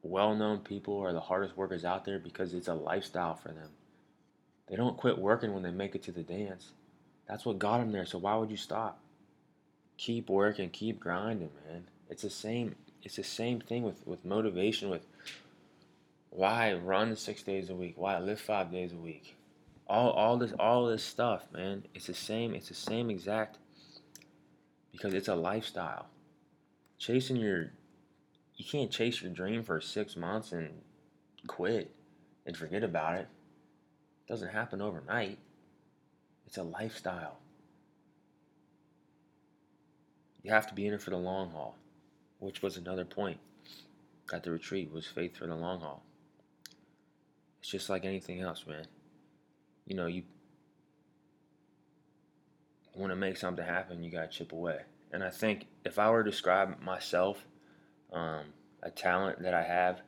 well 0.02 0.36
known 0.36 0.60
people 0.60 1.00
are 1.00 1.14
the 1.14 1.20
hardest 1.20 1.58
workers 1.58 1.86
out 1.86 2.06
there 2.06 2.20
because 2.20 2.54
it's 2.54 2.68
a 2.68 2.74
lifestyle 2.74 3.36
for 3.36 3.50
them. 3.50 3.70
They 4.68 4.76
don't 4.76 4.98
quit 4.98 5.18
working 5.18 5.54
when 5.54 5.64
they 5.64 5.72
make 5.72 5.96
it 5.96 6.04
to 6.04 6.12
the 6.12 6.24
dance. 6.24 6.72
That's 7.28 7.46
what 7.46 7.60
got 7.60 7.80
them 7.80 7.92
there, 7.92 8.06
so 8.06 8.18
why 8.18 8.36
would 8.36 8.52
you 8.52 8.58
stop? 8.58 9.00
Keep 9.98 10.30
working, 10.30 10.70
keep 10.70 11.00
grinding, 11.00 11.50
man. 11.68 11.88
It's 12.10 12.22
the 12.22 12.30
same 12.30 12.76
it's 13.04 13.16
the 13.16 13.24
same 13.24 13.62
thing 13.62 13.84
with, 13.84 14.06
with 14.06 14.26
motivation 14.26 14.90
with 14.90 15.06
why 16.30 16.74
run 16.74 17.16
six 17.16 17.42
days 17.42 17.70
a 17.70 17.76
week, 17.76 17.94
why 17.96 18.20
live 18.20 18.42
five 18.42 18.70
days 18.70 18.92
a 18.92 18.98
week. 18.98 19.37
All 19.90 20.12
all 20.12 20.38
this 20.38 20.54
all 20.60 20.86
this 20.88 21.04
stuff, 21.04 21.48
man. 21.54 21.86
It's 21.94 22.08
the 22.08 22.14
same, 22.14 22.54
it's 22.54 22.68
the 22.68 22.76
same 22.76 23.10
exact 23.10 23.58
because 24.92 25.14
it's 25.14 25.28
a 25.28 25.36
lifestyle. 25.36 26.08
Chasing 26.98 27.38
your 27.38 27.72
you 28.56 28.66
can't 28.66 28.92
chase 28.92 29.22
your 29.22 29.32
dream 29.32 29.64
for 29.64 29.80
six 29.80 30.18
months 30.18 30.52
and 30.52 30.82
quit 31.46 31.92
and 32.46 32.58
forget 32.58 32.84
about 32.84 33.16
it. 33.16 33.28
It 34.26 34.32
doesn't 34.32 34.50
happen 34.50 34.82
overnight. 34.82 35.38
It's 36.46 36.58
a 36.58 36.64
lifestyle. 36.64 37.38
You 40.42 40.52
have 40.52 40.68
to 40.68 40.74
be 40.74 40.88
in 40.88 40.94
it 40.94 41.02
for 41.02 41.12
the 41.12 41.18
long 41.18 41.52
haul, 41.52 41.76
which 42.40 42.62
was 42.62 42.78
another 42.78 43.06
point 43.06 43.40
at 44.34 44.44
the 44.44 44.52
retreat 44.52 44.92
was 44.92 45.06
faith 45.06 45.38
for 45.38 45.48
the 45.48 45.56
long 45.56 45.80
haul. 45.82 46.04
it's 47.60 47.70
just 47.70 47.90
like 47.90 48.06
anything 48.06 48.42
else, 48.42 48.66
man. 48.68 48.86
You 49.88 49.96
know, 49.96 50.06
you 50.06 50.24
want 52.94 53.12
to 53.12 53.16
make 53.16 53.38
something 53.38 53.66
happen, 53.66 54.04
you 54.04 54.12
got 54.12 54.32
to 54.32 54.38
chip 54.38 54.52
away. 54.52 54.80
And 55.12 55.24
I 55.24 55.30
think 55.30 55.68
if 55.86 55.98
I 55.98 56.10
were 56.12 56.24
to 56.24 56.30
describe 56.30 56.82
myself, 56.82 57.46
um, 58.12 58.46
a 58.84 58.92
talent 58.92 59.42
that 59.44 59.54
I 59.54 59.64
have, 59.64 60.02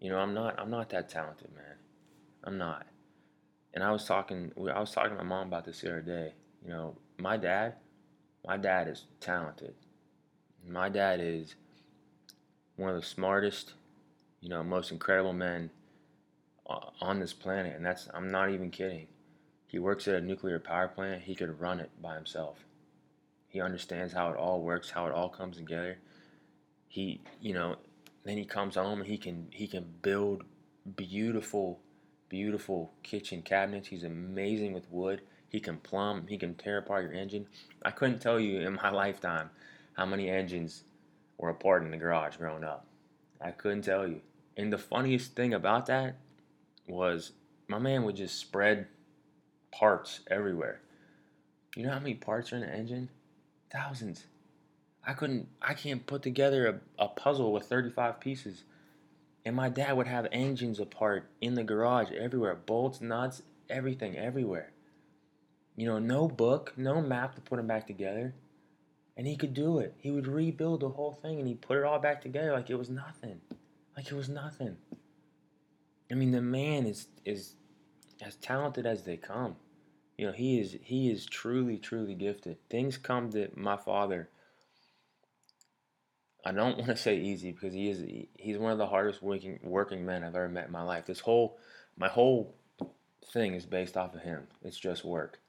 you 0.00 0.10
know, 0.10 0.18
I'm 0.18 0.34
not 0.34 0.58
I'm 0.58 0.70
not 0.70 0.90
that 0.90 1.08
talented, 1.08 1.48
man. 1.54 1.76
I'm 2.44 2.58
not. 2.58 2.86
And 3.74 3.82
I 3.82 3.90
was 3.90 4.04
talking 4.04 4.52
I 4.72 4.78
was 4.78 4.92
talking 4.92 5.10
to 5.10 5.16
my 5.16 5.24
mom 5.24 5.48
about 5.48 5.64
this 5.64 5.80
the 5.80 5.88
other 5.88 6.00
day. 6.00 6.34
You 6.62 6.70
know, 6.70 6.96
my 7.18 7.36
dad, 7.36 7.74
my 8.46 8.56
dad 8.56 8.88
is 8.88 9.04
talented. 9.20 9.74
My 10.68 10.88
dad 10.88 11.20
is 11.20 11.54
one 12.76 12.90
of 12.90 12.96
the 12.96 13.06
smartest, 13.06 13.72
you 14.40 14.48
know, 14.48 14.62
most 14.62 14.92
incredible 14.92 15.32
men 15.32 15.70
on 16.66 17.20
this 17.20 17.32
planet, 17.32 17.76
and 17.76 17.84
that's 17.84 18.08
I'm 18.12 18.30
not 18.30 18.50
even 18.50 18.70
kidding. 18.70 19.06
He 19.66 19.78
works 19.78 20.06
at 20.08 20.14
a 20.14 20.20
nuclear 20.20 20.58
power 20.58 20.88
plant. 20.88 21.22
He 21.22 21.34
could 21.34 21.60
run 21.60 21.80
it 21.80 21.90
by 22.00 22.14
himself. 22.14 22.64
He 23.48 23.60
understands 23.60 24.12
how 24.12 24.30
it 24.30 24.36
all 24.36 24.60
works, 24.60 24.90
how 24.90 25.06
it 25.06 25.12
all 25.12 25.28
comes 25.28 25.56
together. 25.56 25.98
He, 26.88 27.20
you 27.40 27.54
know, 27.54 27.76
then 28.24 28.38
he 28.38 28.44
comes 28.44 28.76
home 28.76 29.00
and 29.00 29.08
he 29.08 29.18
can 29.18 29.48
he 29.52 29.66
can 29.66 29.86
build 30.02 30.44
beautiful, 30.96 31.80
beautiful 32.28 32.92
kitchen 33.02 33.42
cabinets. 33.42 33.88
He's 33.88 34.04
amazing 34.04 34.72
with 34.72 34.90
wood. 34.90 35.22
He 35.48 35.60
can 35.60 35.78
plumb. 35.78 36.26
He 36.28 36.38
can 36.38 36.54
tear 36.54 36.78
apart 36.78 37.04
your 37.04 37.12
engine. 37.12 37.46
I 37.82 37.90
couldn't 37.90 38.20
tell 38.20 38.40
you 38.40 38.60
in 38.60 38.74
my 38.74 38.90
lifetime 39.04 39.50
how 39.94 40.06
many 40.06 40.28
engines 40.28 40.84
were 41.38 41.50
apart 41.50 41.82
in 41.82 41.90
the 41.90 41.96
garage 41.96 42.36
growing 42.36 42.64
up. 42.64 42.86
I 43.40 43.50
couldn't 43.50 43.82
tell 43.82 44.06
you. 44.06 44.20
And 44.56 44.72
the 44.72 44.78
funniest 44.78 45.34
thing 45.34 45.54
about 45.54 45.86
that 45.86 46.16
was 46.86 47.32
my 47.68 47.78
man 47.78 48.04
would 48.04 48.16
just 48.16 48.38
spread 48.38 48.86
parts 49.72 50.20
everywhere. 50.30 50.80
You 51.74 51.84
know 51.84 51.92
how 51.92 51.98
many 51.98 52.14
parts 52.14 52.52
are 52.52 52.56
in 52.56 52.62
an 52.62 52.70
engine? 52.70 53.08
Thousands. 53.70 54.26
I 55.06 55.12
couldn't, 55.12 55.48
I 55.62 55.74
can't 55.74 56.06
put 56.06 56.22
together 56.22 56.80
a, 56.98 57.04
a 57.04 57.08
puzzle 57.08 57.52
with 57.52 57.64
35 57.64 58.18
pieces. 58.18 58.64
And 59.44 59.54
my 59.54 59.68
dad 59.68 59.96
would 59.96 60.08
have 60.08 60.26
engines 60.32 60.80
apart 60.80 61.28
in 61.40 61.54
the 61.54 61.62
garage 61.62 62.10
everywhere 62.10 62.56
bolts, 62.56 63.00
nuts, 63.00 63.42
everything 63.70 64.16
everywhere. 64.16 64.72
You 65.76 65.86
know, 65.86 65.98
no 65.98 66.26
book, 66.26 66.72
no 66.76 67.00
map 67.00 67.34
to 67.34 67.40
put 67.40 67.56
them 67.56 67.66
back 67.66 67.86
together. 67.86 68.34
And 69.16 69.26
he 69.26 69.36
could 69.36 69.54
do 69.54 69.78
it. 69.78 69.94
He 69.98 70.10
would 70.10 70.26
rebuild 70.26 70.80
the 70.80 70.88
whole 70.88 71.12
thing 71.12 71.38
and 71.38 71.46
he 71.46 71.54
put 71.54 71.78
it 71.78 71.84
all 71.84 71.98
back 71.98 72.20
together 72.22 72.52
like 72.52 72.70
it 72.70 72.78
was 72.78 72.90
nothing. 72.90 73.40
Like 73.96 74.06
it 74.10 74.14
was 74.14 74.28
nothing. 74.28 74.76
I 76.10 76.14
mean, 76.14 76.30
the 76.30 76.42
man 76.42 76.86
is 76.86 77.08
is 77.24 77.54
as 78.20 78.36
talented 78.36 78.86
as 78.86 79.02
they 79.02 79.16
come. 79.16 79.56
You 80.16 80.26
know, 80.26 80.32
he 80.32 80.60
is 80.60 80.76
he 80.82 81.10
is 81.10 81.26
truly 81.26 81.78
truly 81.78 82.14
gifted. 82.14 82.58
Things 82.70 82.96
come 82.96 83.30
to 83.32 83.50
my 83.54 83.76
father. 83.76 84.30
I 86.44 86.52
don't 86.52 86.78
want 86.78 86.90
to 86.90 86.96
say 86.96 87.18
easy 87.18 87.52
because 87.52 87.74
he 87.74 87.90
is 87.90 88.26
he's 88.34 88.58
one 88.58 88.72
of 88.72 88.78
the 88.78 88.86
hardest 88.86 89.22
working 89.22 89.58
working 89.62 90.06
men 90.06 90.22
I've 90.22 90.36
ever 90.36 90.48
met 90.48 90.66
in 90.66 90.72
my 90.72 90.82
life. 90.82 91.06
This 91.06 91.20
whole 91.20 91.58
my 91.96 92.08
whole 92.08 92.54
thing 93.32 93.54
is 93.54 93.66
based 93.66 93.96
off 93.96 94.14
of 94.14 94.22
him. 94.22 94.46
It's 94.62 94.78
just 94.78 95.04
work. 95.04 95.40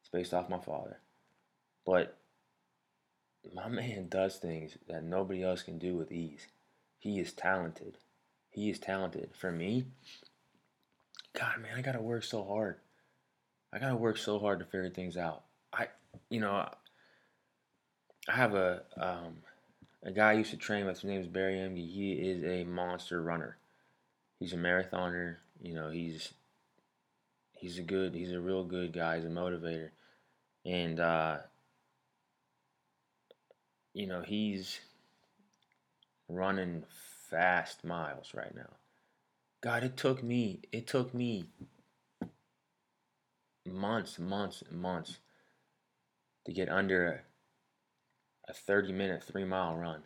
It's 0.00 0.08
based 0.08 0.32
off 0.32 0.48
my 0.48 0.58
father. 0.58 0.98
But 1.84 2.16
my 3.54 3.68
man 3.68 4.08
does 4.08 4.36
things 4.36 4.76
that 4.88 5.04
nobody 5.04 5.42
else 5.42 5.62
can 5.62 5.78
do 5.78 5.96
with 5.96 6.12
ease. 6.12 6.46
He 6.98 7.18
is 7.18 7.32
talented. 7.32 7.98
He 8.50 8.68
is 8.70 8.78
talented. 8.78 9.30
For 9.34 9.50
me, 9.50 9.86
God, 11.38 11.60
man, 11.60 11.76
I 11.76 11.82
gotta 11.82 12.02
work 12.02 12.24
so 12.24 12.44
hard. 12.44 12.76
I 13.72 13.78
gotta 13.78 13.96
work 13.96 14.18
so 14.18 14.38
hard 14.38 14.58
to 14.58 14.64
figure 14.64 14.90
things 14.90 15.16
out. 15.16 15.44
I, 15.72 15.88
you 16.28 16.40
know, 16.40 16.68
I 18.28 18.32
have 18.32 18.54
a 18.54 18.82
um, 18.96 19.36
a 20.02 20.10
guy 20.10 20.30
I 20.30 20.34
used 20.34 20.50
to 20.50 20.56
train 20.56 20.86
with. 20.86 20.96
His 20.96 21.04
name 21.04 21.20
is 21.20 21.28
Barry 21.28 21.54
Emge. 21.54 21.76
He 21.76 22.12
is 22.12 22.44
a 22.44 22.64
monster 22.64 23.22
runner. 23.22 23.56
He's 24.38 24.52
a 24.52 24.56
marathoner. 24.56 25.36
You 25.62 25.74
know, 25.74 25.90
he's 25.90 26.32
he's 27.52 27.78
a 27.78 27.82
good, 27.82 28.14
he's 28.14 28.32
a 28.32 28.40
real 28.40 28.64
good 28.64 28.92
guy. 28.92 29.16
He's 29.16 29.26
a 29.26 29.28
motivator, 29.28 29.90
and 30.64 30.98
uh, 30.98 31.38
you 33.92 34.06
know, 34.06 34.22
he's 34.22 34.80
running 36.28 36.84
fast 37.30 37.84
miles 37.84 38.32
right 38.34 38.54
now. 38.54 38.76
God, 39.62 39.84
it 39.84 39.96
took 39.96 40.22
me, 40.22 40.60
it 40.72 40.86
took 40.86 41.14
me 41.14 41.44
months, 43.66 44.18
months, 44.18 44.62
months 44.70 45.18
to 46.46 46.52
get 46.52 46.68
under 46.68 47.24
a, 48.48 48.50
a 48.50 48.54
30 48.54 48.92
minute, 48.92 49.22
three 49.22 49.44
mile 49.44 49.76
run. 49.76 50.02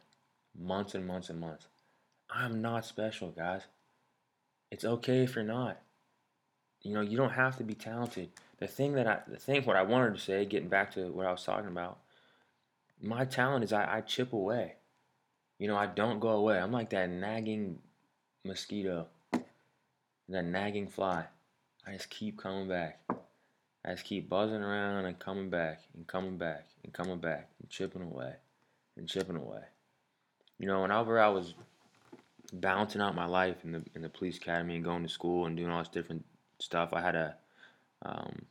Months 0.56 0.94
and 0.94 1.06
months 1.06 1.30
and 1.30 1.40
months. 1.40 1.66
I'm 2.30 2.62
not 2.62 2.84
special, 2.84 3.30
guys. 3.30 3.62
It's 4.70 4.84
okay 4.84 5.22
if 5.22 5.34
you're 5.34 5.44
not. 5.44 5.80
You 6.82 6.94
know, 6.94 7.00
you 7.00 7.16
don't 7.16 7.30
have 7.30 7.56
to 7.58 7.64
be 7.64 7.74
talented. 7.74 8.30
The 8.58 8.66
thing 8.66 8.92
that 8.92 9.06
I, 9.06 9.18
the 9.26 9.37
thing 9.37 9.64
what 9.64 9.76
I 9.76 9.82
wanted 9.82 10.14
to 10.14 10.20
say, 10.20 10.44
getting 10.44 10.68
back 10.68 10.92
to 10.94 11.10
what 11.10 11.26
I 11.26 11.32
was 11.32 11.44
talking 11.44 11.68
about, 11.68 11.98
my 13.00 13.24
talent 13.24 13.64
is 13.64 13.72
I, 13.72 13.96
I 13.96 14.00
chip 14.00 14.32
away. 14.32 14.74
You 15.58 15.68
know, 15.68 15.76
I 15.76 15.86
don't 15.86 16.20
go 16.20 16.30
away. 16.30 16.58
I'm 16.58 16.72
like 16.72 16.90
that 16.90 17.10
nagging 17.10 17.78
mosquito, 18.44 19.06
that 20.28 20.44
nagging 20.44 20.88
fly. 20.88 21.24
I 21.86 21.92
just 21.92 22.10
keep 22.10 22.38
coming 22.38 22.68
back. 22.68 23.00
I 23.84 23.90
just 23.90 24.04
keep 24.04 24.28
buzzing 24.28 24.62
around 24.62 25.04
and 25.04 25.18
coming 25.18 25.50
back 25.50 25.80
and 25.94 26.06
coming 26.06 26.38
back 26.38 26.66
and 26.82 26.92
coming 26.92 27.18
back 27.18 27.50
and 27.60 27.68
chipping 27.68 28.02
away 28.02 28.32
and 28.96 29.08
chipping 29.08 29.36
away. 29.36 29.60
You 30.58 30.66
know, 30.66 30.82
whenever 30.82 31.20
I 31.20 31.28
was 31.28 31.54
balancing 32.52 33.00
out 33.00 33.14
my 33.14 33.26
life 33.26 33.56
in 33.64 33.72
the 33.72 33.82
in 33.94 34.02
the 34.02 34.08
police 34.08 34.38
academy 34.38 34.76
and 34.76 34.84
going 34.84 35.02
to 35.02 35.08
school 35.08 35.46
and 35.46 35.56
doing 35.56 35.70
all 35.70 35.80
this 35.80 35.88
different 35.88 36.24
stuff, 36.58 36.92
I 36.92 37.00
had 37.00 37.14
a 37.14 37.36
um, 38.02 38.46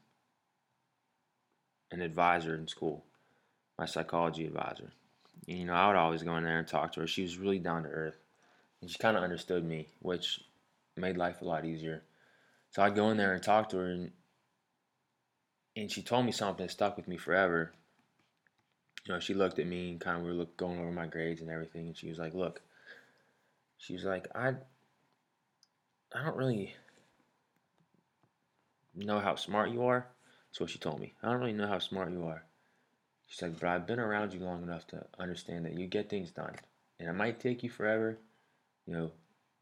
an 1.91 2.01
advisor 2.01 2.55
in 2.55 2.67
school, 2.67 3.03
my 3.77 3.85
psychology 3.85 4.45
advisor. 4.45 4.91
You 5.45 5.65
know, 5.65 5.73
I 5.73 5.87
would 5.87 5.95
always 5.95 6.23
go 6.23 6.37
in 6.37 6.43
there 6.43 6.59
and 6.59 6.67
talk 6.67 6.93
to 6.93 7.01
her. 7.01 7.07
She 7.07 7.21
was 7.21 7.37
really 7.37 7.59
down 7.59 7.83
to 7.83 7.89
earth, 7.89 8.17
and 8.81 8.89
she 8.89 8.97
kind 8.97 9.17
of 9.17 9.23
understood 9.23 9.63
me, 9.63 9.87
which 9.99 10.39
made 10.95 11.17
life 11.17 11.41
a 11.41 11.45
lot 11.45 11.65
easier. 11.65 12.03
So 12.71 12.81
I'd 12.81 12.95
go 12.95 13.09
in 13.09 13.17
there 13.17 13.33
and 13.33 13.43
talk 13.43 13.69
to 13.69 13.77
her, 13.77 13.85
and 13.85 14.11
and 15.75 15.91
she 15.91 16.01
told 16.01 16.25
me 16.25 16.31
something 16.31 16.65
that 16.65 16.71
stuck 16.71 16.95
with 16.95 17.07
me 17.07 17.17
forever. 17.17 17.73
You 19.05 19.13
know, 19.13 19.19
she 19.19 19.33
looked 19.33 19.59
at 19.59 19.67
me 19.67 19.91
and 19.91 19.99
kind 19.99 20.17
of 20.17 20.23
we 20.23 20.37
were 20.37 20.45
going 20.57 20.79
over 20.79 20.91
my 20.91 21.07
grades 21.07 21.41
and 21.41 21.49
everything, 21.49 21.87
and 21.87 21.97
she 21.97 22.07
was 22.09 22.19
like, 22.19 22.33
"Look," 22.33 22.61
she 23.77 23.93
was 23.93 24.05
like, 24.05 24.27
"I, 24.33 24.53
I 26.15 26.23
don't 26.23 26.37
really 26.37 26.73
know 28.95 29.19
how 29.19 29.35
smart 29.35 29.71
you 29.71 29.83
are." 29.83 30.07
That's 30.49 30.61
what 30.61 30.69
she 30.69 30.79
told 30.79 31.01
me. 31.01 31.15
I 31.21 31.29
don't 31.29 31.39
really 31.39 31.53
know 31.53 31.67
how 31.67 31.79
smart 31.79 32.11
you 32.11 32.27
are. 32.27 32.45
She's 33.33 33.41
like, 33.41 33.59
"But 33.59 33.69
I've 33.69 33.87
been 33.87 33.99
around 33.99 34.33
you 34.33 34.39
long 34.41 34.61
enough 34.61 34.85
to 34.87 35.05
understand 35.17 35.65
that 35.65 35.73
you 35.73 35.87
get 35.87 36.07
things 36.07 36.29
done, 36.31 36.55
and 36.99 37.09
it 37.09 37.13
might 37.13 37.39
take 37.39 37.63
you 37.63 37.69
forever, 37.69 38.19
you 38.85 38.93
know, 38.93 39.11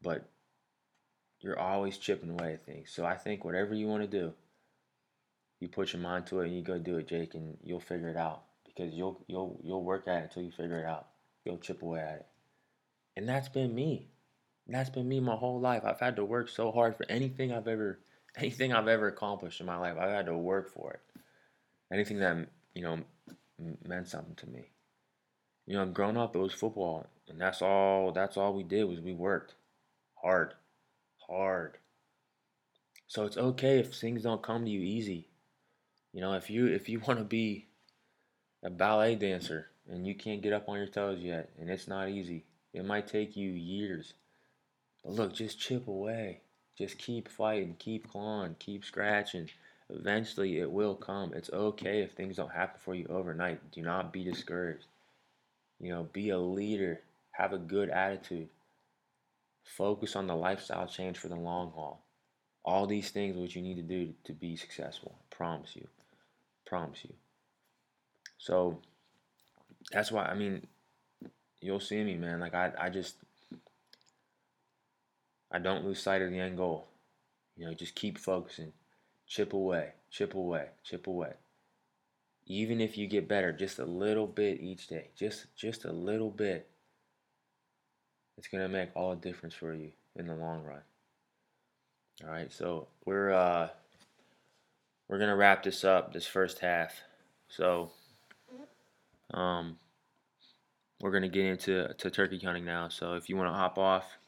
but 0.02 0.28
you're 1.40 1.58
always 1.58 1.96
chipping 1.96 2.30
away 2.30 2.52
at 2.52 2.66
things. 2.66 2.90
So 2.90 3.06
I 3.06 3.16
think 3.16 3.44
whatever 3.44 3.74
you 3.74 3.86
want 3.88 4.02
to 4.02 4.08
do." 4.08 4.34
you 5.62 5.68
put 5.68 5.92
your 5.92 6.02
mind 6.02 6.26
to 6.26 6.40
it 6.40 6.46
and 6.46 6.56
you 6.56 6.60
go 6.60 6.76
do 6.76 6.98
it, 6.98 7.06
Jake, 7.06 7.34
and 7.34 7.56
you'll 7.62 7.78
figure 7.78 8.08
it 8.08 8.16
out 8.16 8.42
because 8.66 8.92
you'll 8.92 9.24
you'll 9.28 9.60
you'll 9.62 9.84
work 9.84 10.08
at 10.08 10.18
it 10.18 10.22
until 10.24 10.42
you 10.42 10.50
figure 10.50 10.80
it 10.80 10.84
out. 10.84 11.06
You'll 11.44 11.58
chip 11.58 11.82
away 11.82 12.00
at 12.00 12.14
it, 12.16 12.26
and 13.16 13.28
that's 13.28 13.48
been 13.48 13.72
me. 13.72 14.08
That's 14.66 14.90
been 14.90 15.08
me 15.08 15.20
my 15.20 15.36
whole 15.36 15.60
life. 15.60 15.84
I've 15.84 16.00
had 16.00 16.16
to 16.16 16.24
work 16.24 16.48
so 16.48 16.72
hard 16.72 16.96
for 16.96 17.06
anything 17.08 17.52
I've 17.52 17.68
ever 17.68 18.00
anything 18.36 18.72
I've 18.72 18.88
ever 18.88 19.06
accomplished 19.06 19.60
in 19.60 19.66
my 19.66 19.76
life. 19.76 19.96
I've 20.00 20.10
had 20.10 20.26
to 20.26 20.36
work 20.36 20.74
for 20.74 20.94
it. 20.94 21.00
Anything 21.92 22.18
that 22.18 22.48
you 22.74 22.82
know 22.82 22.98
meant 23.86 24.08
something 24.08 24.34
to 24.36 24.46
me. 24.48 24.70
You 25.66 25.76
know, 25.76 25.86
growing 25.86 26.16
up, 26.16 26.34
it 26.34 26.40
was 26.40 26.52
football, 26.52 27.06
and 27.28 27.40
that's 27.40 27.62
all. 27.62 28.12
That's 28.12 28.36
all 28.36 28.54
we 28.54 28.62
did 28.64 28.84
was 28.84 29.00
we 29.00 29.12
worked 29.12 29.54
hard, 30.22 30.54
hard. 31.28 31.78
So 33.06 33.24
it's 33.24 33.36
okay 33.36 33.78
if 33.78 33.94
things 33.94 34.22
don't 34.22 34.42
come 34.42 34.64
to 34.64 34.70
you 34.70 34.80
easy. 34.80 35.28
You 36.12 36.20
know, 36.20 36.34
if 36.34 36.50
you 36.50 36.66
if 36.66 36.88
you 36.88 37.00
want 37.06 37.18
to 37.18 37.24
be 37.24 37.66
a 38.62 38.70
ballet 38.70 39.14
dancer 39.14 39.68
and 39.88 40.06
you 40.06 40.14
can't 40.14 40.42
get 40.42 40.52
up 40.52 40.68
on 40.68 40.78
your 40.78 40.86
toes 40.86 41.20
yet, 41.20 41.50
and 41.58 41.68
it's 41.68 41.88
not 41.88 42.08
easy, 42.08 42.44
it 42.72 42.84
might 42.84 43.06
take 43.06 43.36
you 43.36 43.50
years. 43.50 44.14
But 45.04 45.12
look, 45.12 45.34
just 45.34 45.60
chip 45.60 45.88
away. 45.88 46.40
Just 46.78 46.98
keep 46.98 47.28
fighting, 47.28 47.76
keep 47.78 48.08
clawing, 48.10 48.56
keep 48.58 48.84
scratching. 48.84 49.50
Eventually, 49.90 50.58
it 50.58 50.70
will 50.70 50.94
come. 50.94 51.32
It's 51.34 51.50
okay 51.50 52.02
if 52.02 52.12
things 52.12 52.36
don't 52.36 52.52
happen 52.52 52.80
for 52.82 52.94
you 52.94 53.06
overnight. 53.08 53.72
Do 53.72 53.82
not 53.82 54.12
be 54.12 54.24
discouraged. 54.24 54.86
You 55.80 55.92
know, 55.92 56.08
be 56.12 56.30
a 56.30 56.38
leader. 56.38 57.00
Have 57.32 57.52
a 57.52 57.58
good 57.58 57.90
attitude. 57.90 58.48
Focus 59.64 60.16
on 60.16 60.26
the 60.26 60.36
lifestyle 60.36 60.86
change 60.86 61.18
for 61.18 61.28
the 61.28 61.36
long 61.36 61.72
haul. 61.72 62.02
All 62.64 62.86
these 62.86 63.10
things 63.10 63.36
what 63.36 63.54
you 63.54 63.62
need 63.62 63.76
to 63.76 63.82
do 63.82 64.14
to 64.24 64.32
be 64.32 64.56
successful. 64.56 65.14
I 65.18 65.34
promise 65.34 65.74
you. 65.74 65.86
Promise 66.66 67.00
you. 67.04 67.14
So 68.38 68.78
that's 69.90 70.12
why 70.12 70.24
I 70.24 70.34
mean 70.34 70.66
you'll 71.60 71.80
see 71.80 72.02
me, 72.02 72.16
man. 72.16 72.40
Like 72.40 72.54
I, 72.54 72.72
I 72.78 72.90
just 72.90 73.16
I 75.50 75.58
don't 75.58 75.84
lose 75.84 76.00
sight 76.00 76.22
of 76.22 76.30
the 76.30 76.38
end 76.38 76.56
goal. 76.56 76.88
You 77.56 77.66
know, 77.66 77.74
just 77.74 77.94
keep 77.94 78.18
focusing. 78.18 78.72
Chip 79.32 79.54
away, 79.54 79.92
chip 80.10 80.34
away, 80.34 80.66
chip 80.84 81.06
away. 81.06 81.32
Even 82.44 82.82
if 82.82 82.98
you 82.98 83.06
get 83.06 83.28
better 83.28 83.50
just 83.50 83.78
a 83.78 83.84
little 83.86 84.26
bit 84.26 84.60
each 84.60 84.88
day, 84.88 85.08
just 85.16 85.46
just 85.56 85.86
a 85.86 85.90
little 85.90 86.28
bit, 86.28 86.68
it's 88.36 88.46
gonna 88.46 88.68
make 88.68 88.90
all 88.94 89.14
the 89.14 89.16
difference 89.16 89.54
for 89.54 89.72
you 89.72 89.90
in 90.16 90.26
the 90.26 90.34
long 90.34 90.62
run. 90.64 90.82
All 92.22 92.28
right, 92.28 92.52
so 92.52 92.88
we're 93.06 93.32
uh, 93.32 93.68
we're 95.08 95.18
gonna 95.18 95.34
wrap 95.34 95.62
this 95.62 95.82
up 95.82 96.12
this 96.12 96.26
first 96.26 96.58
half. 96.58 96.92
So 97.48 97.90
um, 99.32 99.78
we're 101.00 101.10
gonna 101.10 101.28
get 101.28 101.46
into 101.46 101.88
to 101.94 102.10
turkey 102.10 102.38
hunting 102.38 102.66
now. 102.66 102.90
So 102.90 103.14
if 103.14 103.30
you 103.30 103.38
want 103.38 103.48
to 103.48 103.54
hop 103.54 103.78
off, 103.78 104.18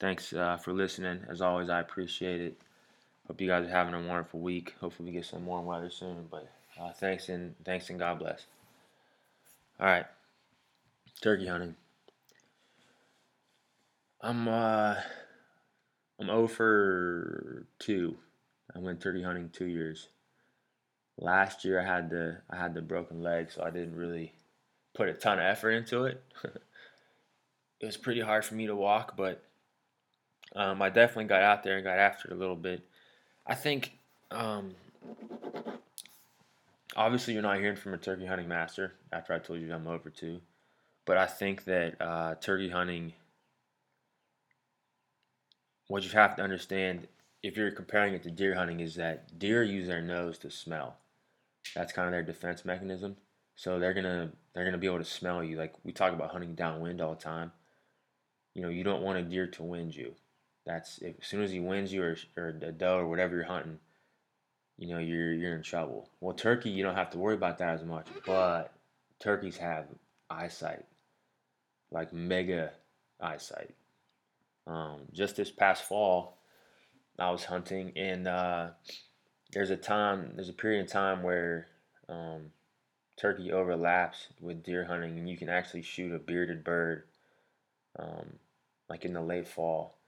thanks 0.00 0.32
uh, 0.32 0.56
for 0.56 0.72
listening. 0.72 1.26
As 1.28 1.42
always, 1.42 1.68
I 1.68 1.80
appreciate 1.80 2.40
it. 2.40 2.58
Hope 3.32 3.40
you 3.40 3.48
guys 3.48 3.64
are 3.64 3.70
having 3.70 3.94
a 3.94 4.06
wonderful 4.06 4.40
week. 4.40 4.74
Hopefully, 4.78 5.08
we 5.08 5.14
get 5.14 5.24
some 5.24 5.46
warm 5.46 5.64
weather 5.64 5.88
soon. 5.88 6.26
But 6.30 6.50
uh, 6.78 6.92
thanks 6.92 7.30
and 7.30 7.54
thanks 7.64 7.88
and 7.88 7.98
God 7.98 8.18
bless. 8.18 8.44
All 9.80 9.86
right, 9.86 10.04
turkey 11.22 11.46
hunting. 11.46 11.74
I'm 14.20 14.46
uh 14.48 14.96
I'm 16.20 16.26
0 16.26 16.46
for 16.46 17.66
two. 17.78 18.16
I 18.76 18.80
went 18.80 19.00
turkey 19.00 19.22
hunting 19.22 19.48
two 19.50 19.64
years. 19.64 20.08
Last 21.16 21.64
year 21.64 21.80
I 21.80 21.86
had 21.86 22.10
the 22.10 22.36
I 22.50 22.56
had 22.56 22.74
the 22.74 22.82
broken 22.82 23.22
leg, 23.22 23.50
so 23.50 23.62
I 23.62 23.70
didn't 23.70 23.96
really 23.96 24.34
put 24.92 25.08
a 25.08 25.14
ton 25.14 25.38
of 25.38 25.46
effort 25.46 25.70
into 25.70 26.04
it. 26.04 26.22
it 27.80 27.86
was 27.86 27.96
pretty 27.96 28.20
hard 28.20 28.44
for 28.44 28.56
me 28.56 28.66
to 28.66 28.76
walk, 28.76 29.16
but 29.16 29.42
um, 30.54 30.82
I 30.82 30.90
definitely 30.90 31.24
got 31.24 31.40
out 31.40 31.62
there 31.62 31.76
and 31.76 31.84
got 31.84 31.96
after 31.96 32.28
it 32.28 32.34
a 32.34 32.38
little 32.38 32.56
bit. 32.56 32.86
I 33.46 33.54
think 33.54 33.98
um, 34.30 34.74
obviously 36.96 37.34
you're 37.34 37.42
not 37.42 37.58
hearing 37.58 37.76
from 37.76 37.94
a 37.94 37.98
turkey 37.98 38.26
hunting 38.26 38.48
master 38.48 38.94
after 39.12 39.32
I 39.32 39.38
told 39.38 39.60
you 39.60 39.72
I'm 39.72 39.86
over 39.86 40.10
two, 40.10 40.40
but 41.04 41.16
I 41.16 41.26
think 41.26 41.64
that 41.64 42.00
uh, 42.00 42.34
turkey 42.36 42.68
hunting 42.68 43.12
what 45.88 46.04
you 46.04 46.10
have 46.10 46.36
to 46.36 46.42
understand 46.42 47.06
if 47.42 47.56
you're 47.56 47.70
comparing 47.70 48.14
it 48.14 48.22
to 48.22 48.30
deer 48.30 48.54
hunting 48.54 48.80
is 48.80 48.94
that 48.94 49.38
deer 49.38 49.62
use 49.62 49.88
their 49.88 50.00
nose 50.00 50.38
to 50.38 50.50
smell. 50.50 50.96
That's 51.74 51.92
kind 51.92 52.06
of 52.06 52.12
their 52.12 52.22
defense 52.22 52.64
mechanism. 52.64 53.16
So 53.56 53.78
they're 53.78 53.92
gonna 53.92 54.30
they're 54.54 54.64
gonna 54.64 54.78
be 54.78 54.86
able 54.86 54.98
to 54.98 55.04
smell 55.04 55.42
you. 55.42 55.56
Like 55.56 55.74
we 55.84 55.92
talk 55.92 56.12
about 56.12 56.30
hunting 56.30 56.54
downwind 56.54 57.00
all 57.00 57.14
the 57.14 57.20
time. 57.20 57.52
You 58.54 58.62
know, 58.62 58.68
you 58.68 58.84
don't 58.84 59.02
want 59.02 59.18
a 59.18 59.22
deer 59.22 59.46
to 59.48 59.62
wind 59.62 59.94
you. 59.94 60.14
That's 60.64 60.98
if, 60.98 61.16
as 61.20 61.26
soon 61.26 61.42
as 61.42 61.50
he 61.50 61.60
wins 61.60 61.92
you 61.92 62.02
or 62.02 62.16
or 62.36 62.48
a 62.48 62.72
doe 62.72 62.98
or 62.98 63.08
whatever 63.08 63.34
you're 63.34 63.44
hunting, 63.44 63.78
you 64.78 64.88
know 64.88 64.98
you're 64.98 65.32
you're 65.32 65.56
in 65.56 65.62
trouble. 65.62 66.08
Well, 66.20 66.34
turkey 66.34 66.70
you 66.70 66.82
don't 66.82 66.94
have 66.94 67.10
to 67.10 67.18
worry 67.18 67.34
about 67.34 67.58
that 67.58 67.74
as 67.74 67.84
much, 67.84 68.06
but 68.26 68.72
turkeys 69.18 69.56
have 69.58 69.86
eyesight, 70.30 70.84
like 71.90 72.12
mega 72.12 72.72
eyesight. 73.20 73.74
Um, 74.66 75.00
just 75.12 75.36
this 75.36 75.50
past 75.50 75.84
fall, 75.84 76.38
I 77.18 77.30
was 77.30 77.44
hunting, 77.44 77.92
and 77.96 78.28
uh, 78.28 78.68
there's 79.52 79.70
a 79.70 79.76
time, 79.76 80.32
there's 80.34 80.48
a 80.48 80.54
period 80.54 80.84
of 80.84 80.92
time 80.92 81.22
where 81.22 81.66
um, 82.08 82.52
turkey 83.16 83.52
overlaps 83.52 84.28
with 84.40 84.62
deer 84.62 84.84
hunting, 84.84 85.18
and 85.18 85.28
you 85.28 85.36
can 85.36 85.48
actually 85.48 85.82
shoot 85.82 86.14
a 86.14 86.18
bearded 86.18 86.64
bird, 86.64 87.04
um, 87.98 88.34
like 88.88 89.04
in 89.04 89.12
the 89.12 89.20
late 89.20 89.48
fall. 89.48 89.98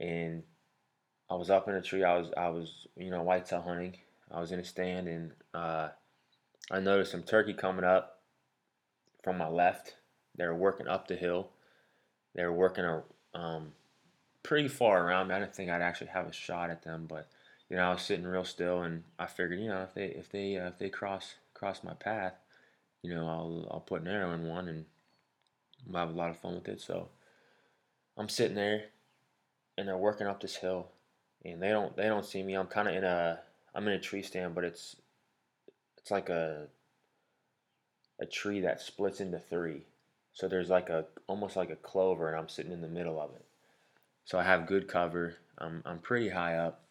And 0.00 0.42
I 1.30 1.34
was 1.34 1.50
up 1.50 1.68
in 1.68 1.74
a 1.74 1.82
tree. 1.82 2.02
I 2.02 2.18
was, 2.18 2.30
I 2.36 2.48
was, 2.48 2.88
you 2.96 3.10
know, 3.10 3.22
whitetail 3.22 3.62
hunting. 3.62 3.96
I 4.32 4.40
was 4.40 4.50
in 4.50 4.60
a 4.60 4.64
stand, 4.64 5.08
and 5.08 5.32
uh, 5.54 5.88
I 6.70 6.80
noticed 6.80 7.12
some 7.12 7.22
turkey 7.22 7.52
coming 7.52 7.84
up 7.84 8.20
from 9.22 9.38
my 9.38 9.48
left. 9.48 9.94
They 10.36 10.46
were 10.46 10.54
working 10.54 10.88
up 10.88 11.08
the 11.08 11.16
hill. 11.16 11.50
They 12.34 12.44
were 12.44 12.52
working 12.52 12.84
a, 12.84 13.02
um, 13.34 13.72
pretty 14.42 14.68
far 14.68 15.06
around 15.06 15.28
me. 15.28 15.34
I 15.34 15.40
didn't 15.40 15.54
think 15.54 15.70
I'd 15.70 15.82
actually 15.82 16.08
have 16.08 16.26
a 16.26 16.32
shot 16.32 16.70
at 16.70 16.82
them, 16.82 17.06
but 17.08 17.28
you 17.68 17.76
know 17.76 17.82
I 17.82 17.92
was 17.92 18.02
sitting 18.02 18.26
real 18.26 18.44
still, 18.44 18.82
and 18.82 19.04
I 19.18 19.26
figured 19.26 19.60
you 19.60 19.68
know 19.68 19.82
if 19.82 19.94
they 19.94 20.06
if 20.06 20.30
they 20.30 20.56
uh, 20.56 20.68
if 20.68 20.78
they 20.78 20.88
cross 20.88 21.34
cross 21.54 21.82
my 21.84 21.94
path, 21.94 22.34
you 23.02 23.14
know 23.14 23.28
I'll 23.28 23.68
I'll 23.70 23.80
put 23.80 24.02
an 24.02 24.08
arrow 24.08 24.32
in 24.32 24.46
one 24.46 24.68
and 24.68 24.84
I'll 25.92 26.06
have 26.06 26.14
a 26.14 26.18
lot 26.18 26.30
of 26.30 26.38
fun 26.38 26.54
with 26.54 26.68
it. 26.68 26.80
So 26.80 27.08
I'm 28.16 28.28
sitting 28.28 28.56
there, 28.56 28.84
and 29.80 29.88
they're 29.88 29.96
working 29.96 30.26
up 30.26 30.40
this 30.40 30.56
hill, 30.56 30.88
and 31.42 31.62
they 31.62 31.70
don't 31.70 31.96
they 31.96 32.06
don't 32.06 32.24
see 32.24 32.42
me. 32.42 32.54
I'm 32.54 32.66
kind 32.66 32.86
of 32.86 32.94
in 32.94 33.02
a 33.02 33.40
I'm 33.74 33.88
in 33.88 33.94
a 33.94 33.98
tree 33.98 34.22
stand, 34.22 34.54
but 34.54 34.62
it's 34.62 34.94
it's 35.96 36.10
like 36.10 36.28
a 36.28 36.66
a 38.20 38.26
tree 38.26 38.60
that 38.60 38.82
splits 38.82 39.20
into 39.20 39.38
three. 39.38 39.86
So 40.34 40.48
there's 40.48 40.68
like 40.68 40.90
a 40.90 41.06
almost 41.26 41.56
like 41.56 41.70
a 41.70 41.76
clover, 41.76 42.28
and 42.28 42.38
I'm 42.38 42.50
sitting 42.50 42.72
in 42.72 42.82
the 42.82 42.88
middle 42.88 43.18
of 43.18 43.30
it. 43.34 43.44
So 44.26 44.38
I 44.38 44.42
have 44.42 44.66
good 44.66 44.86
cover. 44.86 45.36
I'm 45.56 45.82
I'm 45.86 45.98
pretty 45.98 46.28
high 46.28 46.56
up. 46.56 46.84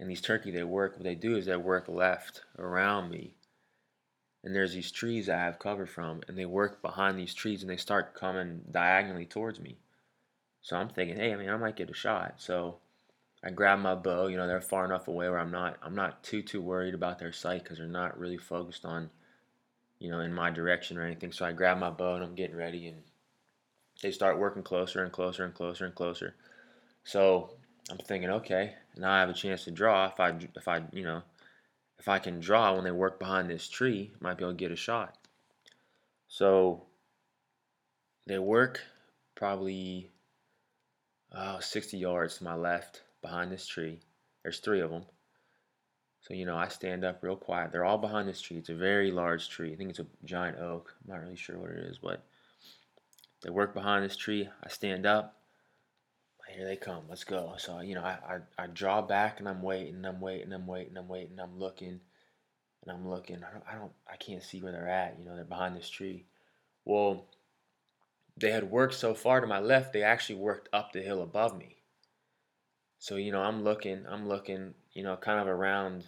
And 0.00 0.10
these 0.10 0.20
turkey, 0.20 0.50
they 0.50 0.64
work. 0.64 0.94
What 0.94 1.04
they 1.04 1.14
do 1.14 1.36
is 1.36 1.46
they 1.46 1.56
work 1.56 1.88
left 1.88 2.42
around 2.58 3.10
me. 3.10 3.36
And 4.42 4.56
there's 4.56 4.74
these 4.74 4.90
trees 4.90 5.28
I 5.28 5.36
have 5.36 5.60
cover 5.60 5.86
from, 5.86 6.22
and 6.26 6.36
they 6.36 6.46
work 6.46 6.82
behind 6.82 7.16
these 7.16 7.32
trees, 7.32 7.62
and 7.62 7.70
they 7.70 7.76
start 7.76 8.16
coming 8.16 8.62
diagonally 8.72 9.24
towards 9.24 9.60
me. 9.60 9.78
So 10.62 10.76
I'm 10.76 10.88
thinking, 10.88 11.16
hey, 11.16 11.32
I 11.32 11.36
mean, 11.36 11.48
I 11.48 11.56
might 11.56 11.76
get 11.76 11.90
a 11.90 11.94
shot. 11.94 12.34
So 12.38 12.78
I 13.42 13.50
grab 13.50 13.80
my 13.80 13.94
bow. 13.94 14.28
You 14.28 14.36
know, 14.36 14.46
they're 14.46 14.60
far 14.60 14.84
enough 14.84 15.08
away 15.08 15.28
where 15.28 15.40
I'm 15.40 15.50
not 15.50 15.76
I'm 15.82 15.94
not 15.94 16.22
too 16.22 16.42
too 16.42 16.62
worried 16.62 16.94
about 16.94 17.18
their 17.18 17.32
sight 17.32 17.64
because 17.64 17.78
they're 17.78 17.86
not 17.86 18.18
really 18.18 18.38
focused 18.38 18.84
on, 18.84 19.10
you 19.98 20.10
know, 20.10 20.20
in 20.20 20.32
my 20.32 20.50
direction 20.50 20.96
or 20.96 21.04
anything. 21.04 21.32
So 21.32 21.44
I 21.44 21.52
grab 21.52 21.78
my 21.78 21.90
bow 21.90 22.14
and 22.14 22.24
I'm 22.24 22.36
getting 22.36 22.56
ready, 22.56 22.86
and 22.86 23.02
they 24.02 24.12
start 24.12 24.38
working 24.38 24.62
closer 24.62 25.02
and 25.02 25.12
closer 25.12 25.44
and 25.44 25.52
closer 25.52 25.84
and 25.84 25.94
closer. 25.94 26.36
So 27.04 27.50
I'm 27.90 27.98
thinking, 27.98 28.30
okay, 28.30 28.74
now 28.96 29.12
I 29.12 29.20
have 29.20 29.28
a 29.28 29.34
chance 29.34 29.64
to 29.64 29.72
draw. 29.72 30.06
If 30.06 30.20
I, 30.20 30.32
if 30.54 30.68
I, 30.68 30.82
you 30.92 31.02
know, 31.02 31.22
if 31.98 32.08
I 32.08 32.20
can 32.20 32.38
draw 32.38 32.74
when 32.74 32.84
they 32.84 32.92
work 32.92 33.18
behind 33.18 33.50
this 33.50 33.68
tree, 33.68 34.12
I 34.14 34.24
might 34.24 34.38
be 34.38 34.44
able 34.44 34.52
to 34.52 34.56
get 34.56 34.70
a 34.70 34.76
shot. 34.76 35.18
So 36.28 36.84
they 38.26 38.38
work 38.38 38.80
probably 39.34 40.11
oh, 41.34 41.58
60 41.60 41.96
yards 41.96 42.38
to 42.38 42.44
my 42.44 42.54
left 42.54 43.02
behind 43.22 43.50
this 43.50 43.66
tree. 43.66 44.00
There's 44.42 44.58
three 44.58 44.80
of 44.80 44.90
them. 44.90 45.04
So, 46.20 46.34
you 46.34 46.46
know, 46.46 46.56
I 46.56 46.68
stand 46.68 47.04
up 47.04 47.22
real 47.22 47.36
quiet. 47.36 47.72
They're 47.72 47.84
all 47.84 47.98
behind 47.98 48.28
this 48.28 48.40
tree. 48.40 48.56
It's 48.56 48.68
a 48.68 48.74
very 48.74 49.10
large 49.10 49.48
tree. 49.48 49.72
I 49.72 49.76
think 49.76 49.90
it's 49.90 49.98
a 49.98 50.06
giant 50.24 50.58
oak. 50.58 50.94
I'm 51.02 51.12
not 51.12 51.22
really 51.22 51.36
sure 51.36 51.58
what 51.58 51.70
it 51.70 51.78
is, 51.78 51.98
but 51.98 52.22
they 53.42 53.50
work 53.50 53.74
behind 53.74 54.04
this 54.04 54.16
tree. 54.16 54.48
I 54.62 54.68
stand 54.68 55.04
up. 55.04 55.36
Here 56.54 56.66
they 56.66 56.76
come. 56.76 57.04
Let's 57.08 57.24
go. 57.24 57.54
So 57.56 57.80
you 57.80 57.94
know, 57.94 58.02
I, 58.02 58.18
I, 58.58 58.64
I 58.64 58.66
draw 58.66 59.00
back 59.00 59.38
and 59.38 59.48
I'm 59.48 59.62
waiting. 59.62 60.04
I'm 60.04 60.20
waiting. 60.20 60.52
I'm 60.52 60.66
waiting. 60.66 60.98
I'm 60.98 61.08
waiting. 61.08 61.40
I'm 61.40 61.58
looking, 61.58 61.98
and 62.82 62.90
I'm 62.90 63.08
looking. 63.08 63.36
I 63.36 63.52
don't. 63.52 63.64
I 63.70 63.74
don't. 63.74 63.92
I 64.10 64.16
can't 64.16 64.42
see 64.42 64.60
where 64.60 64.72
they're 64.72 64.88
at. 64.88 65.18
You 65.18 65.24
know, 65.24 65.34
they're 65.34 65.44
behind 65.44 65.76
this 65.76 65.88
tree. 65.88 66.26
Well, 66.84 67.24
they 68.36 68.50
had 68.50 68.70
worked 68.70 68.94
so 68.94 69.14
far 69.14 69.40
to 69.40 69.46
my 69.46 69.60
left. 69.60 69.92
They 69.92 70.02
actually 70.02 70.36
worked 70.36 70.68
up 70.72 70.92
the 70.92 71.02
hill 71.02 71.22
above 71.22 71.56
me. 71.56 71.76
So 72.98 73.16
you 73.16 73.32
know, 73.32 73.42
I'm 73.42 73.62
looking. 73.62 74.04
I'm 74.08 74.28
looking. 74.28 74.74
You 74.92 75.02
know, 75.02 75.16
kind 75.16 75.40
of 75.40 75.46
around. 75.46 76.04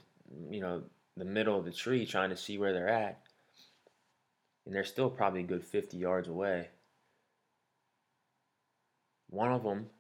You 0.51 0.61
know, 0.61 0.83
the 1.17 1.25
middle 1.25 1.59
of 1.59 1.65
the 1.65 1.73
tree, 1.73 2.07
trying 2.07 2.31
to 2.31 2.37
see 2.37 2.59
where 2.59 2.73
they're 2.73 2.89
at. 2.89 3.21
And 4.67 4.75
they're 4.75 4.85
still 4.85 5.11
probably 5.11 5.41
a 5.41 5.45
good 5.45 5.65
50 5.65 5.97
yards 5.97 6.29
away. 6.29 6.69
One 9.29 9.53
of 9.53 9.63
them 9.63 9.91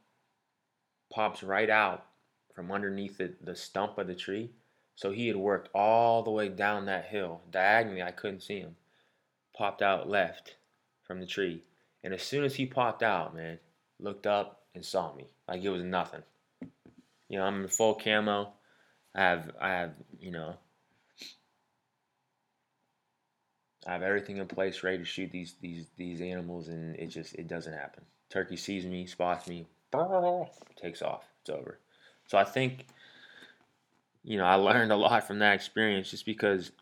pops 1.13 1.43
right 1.43 1.69
out 1.69 2.07
from 2.55 2.73
underneath 2.73 3.19
the, 3.19 3.35
the 3.43 3.55
stump 3.55 3.99
of 3.99 4.07
the 4.07 4.15
tree. 4.15 4.51
So 4.97 5.11
he 5.11 5.27
had 5.27 5.37
worked 5.37 5.69
all 5.75 6.23
the 6.23 6.31
way 6.31 6.49
down 6.49 6.87
that 6.87 7.07
hill. 7.07 7.43
Diagonally, 7.51 8.03
I 8.03 8.13
couldn't 8.13 8.43
see 8.43 8.61
him. 8.61 8.77
Popped 9.57 9.83
out 9.83 10.09
left 10.09 10.57
from 11.07 11.21
the 11.21 11.27
tree. 11.27 11.63
And 12.05 12.13
as 12.13 12.23
soon 12.23 12.45
as 12.45 12.55
he 12.55 12.67
popped 12.67 13.03
out, 13.03 13.35
man, 13.35 13.59
looked 13.99 14.27
up 14.27 14.61
and 14.75 14.85
saw 14.85 15.15
me. 15.15 15.27
Like 15.49 15.65
it 15.65 15.71
was 15.71 15.83
nothing. 15.83 16.23
You 17.29 17.39
know, 17.39 17.45
I'm 17.45 17.63
in 17.63 17.69
full 17.69 17.95
camo. 17.95 18.53
I 19.15 19.23
have 19.23 19.51
I 19.61 19.69
have, 19.71 19.95
you 20.21 20.31
know, 20.31 20.55
I 23.87 23.93
have 23.93 24.03
everything 24.03 24.37
in 24.37 24.47
place 24.47 24.83
ready 24.83 24.99
to 24.99 25.05
shoot 25.05 25.31
these 25.33 25.55
these 25.63 25.87
these 25.97 26.21
animals 26.21 26.69
and 26.69 26.95
it 26.97 27.07
just 27.07 27.35
it 27.37 27.49
doesn't 27.49 27.73
happen. 27.73 28.05
Turkey 28.29 28.57
sees 28.57 28.85
me, 28.85 29.07
spots 29.07 29.49
me, 29.49 29.67
takes 30.77 31.01
off. 31.01 31.25
it's 31.41 31.51
over. 31.51 31.79
So 32.27 32.37
I 32.37 32.45
think, 32.45 32.87
you 34.23 34.37
know, 34.37 34.45
I 34.45 34.57
learned 34.57 34.93
a 34.93 34.97
lot 34.97 35.27
from 35.27 35.39
that 35.39 35.55
experience 35.55 36.11
just 36.11 36.27
because, 36.27 36.73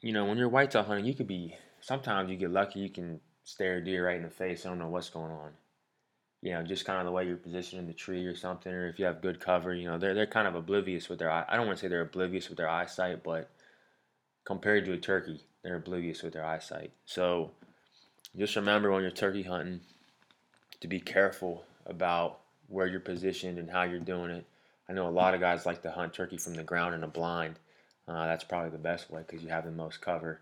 you 0.00 0.12
know, 0.12 0.24
when 0.24 0.38
you're 0.38 0.48
whitetail 0.48 0.82
hunting, 0.82 1.04
you 1.04 1.14
could 1.14 1.26
be, 1.26 1.56
sometimes 1.80 2.30
you 2.30 2.36
get 2.36 2.50
lucky, 2.50 2.80
you 2.80 2.90
can 2.90 3.20
stare 3.44 3.76
a 3.76 3.84
deer 3.84 4.06
right 4.06 4.16
in 4.16 4.22
the 4.22 4.30
face. 4.30 4.64
I 4.64 4.68
don't 4.68 4.78
know 4.78 4.88
what's 4.88 5.10
going 5.10 5.32
on. 5.32 5.50
You 6.40 6.52
know, 6.52 6.62
just 6.62 6.84
kind 6.84 6.98
of 6.98 7.04
the 7.06 7.12
way 7.12 7.26
you're 7.26 7.36
positioned 7.36 7.80
in 7.80 7.86
the 7.86 7.92
tree 7.92 8.26
or 8.26 8.34
something, 8.34 8.72
or 8.72 8.88
if 8.88 8.98
you 8.98 9.04
have 9.04 9.22
good 9.22 9.38
cover, 9.38 9.72
you 9.72 9.88
know, 9.88 9.98
they're, 9.98 10.14
they're 10.14 10.26
kind 10.26 10.48
of 10.48 10.56
oblivious 10.56 11.08
with 11.08 11.20
their 11.20 11.30
eye. 11.30 11.44
I 11.48 11.56
don't 11.56 11.66
want 11.66 11.78
to 11.78 11.82
say 11.82 11.88
they're 11.88 12.00
oblivious 12.00 12.48
with 12.48 12.58
their 12.58 12.68
eyesight, 12.68 13.22
but 13.22 13.48
compared 14.44 14.84
to 14.86 14.92
a 14.92 14.98
turkey, 14.98 15.44
they're 15.62 15.76
oblivious 15.76 16.22
with 16.22 16.32
their 16.32 16.44
eyesight. 16.44 16.90
So 17.04 17.52
just 18.36 18.56
remember 18.56 18.90
when 18.90 19.02
you're 19.02 19.10
turkey 19.12 19.42
hunting 19.42 19.80
to 20.80 20.88
be 20.88 20.98
careful 20.98 21.64
about 21.86 22.40
where 22.68 22.86
you're 22.86 23.00
positioned 23.00 23.58
and 23.58 23.70
how 23.70 23.82
you're 23.82 24.00
doing 24.00 24.30
it. 24.30 24.44
I 24.88 24.94
know 24.94 25.08
a 25.08 25.10
lot 25.10 25.34
of 25.34 25.40
guys 25.40 25.64
like 25.64 25.82
to 25.82 25.92
hunt 25.92 26.12
turkey 26.12 26.38
from 26.38 26.54
the 26.54 26.64
ground 26.64 26.94
in 26.94 27.04
a 27.04 27.08
blind. 27.08 27.58
Uh, 28.08 28.26
that's 28.26 28.44
probably 28.44 28.70
the 28.70 28.78
best 28.78 29.10
way 29.10 29.22
because 29.24 29.44
you 29.44 29.50
have 29.50 29.64
the 29.64 29.70
most 29.70 30.00
cover. 30.00 30.40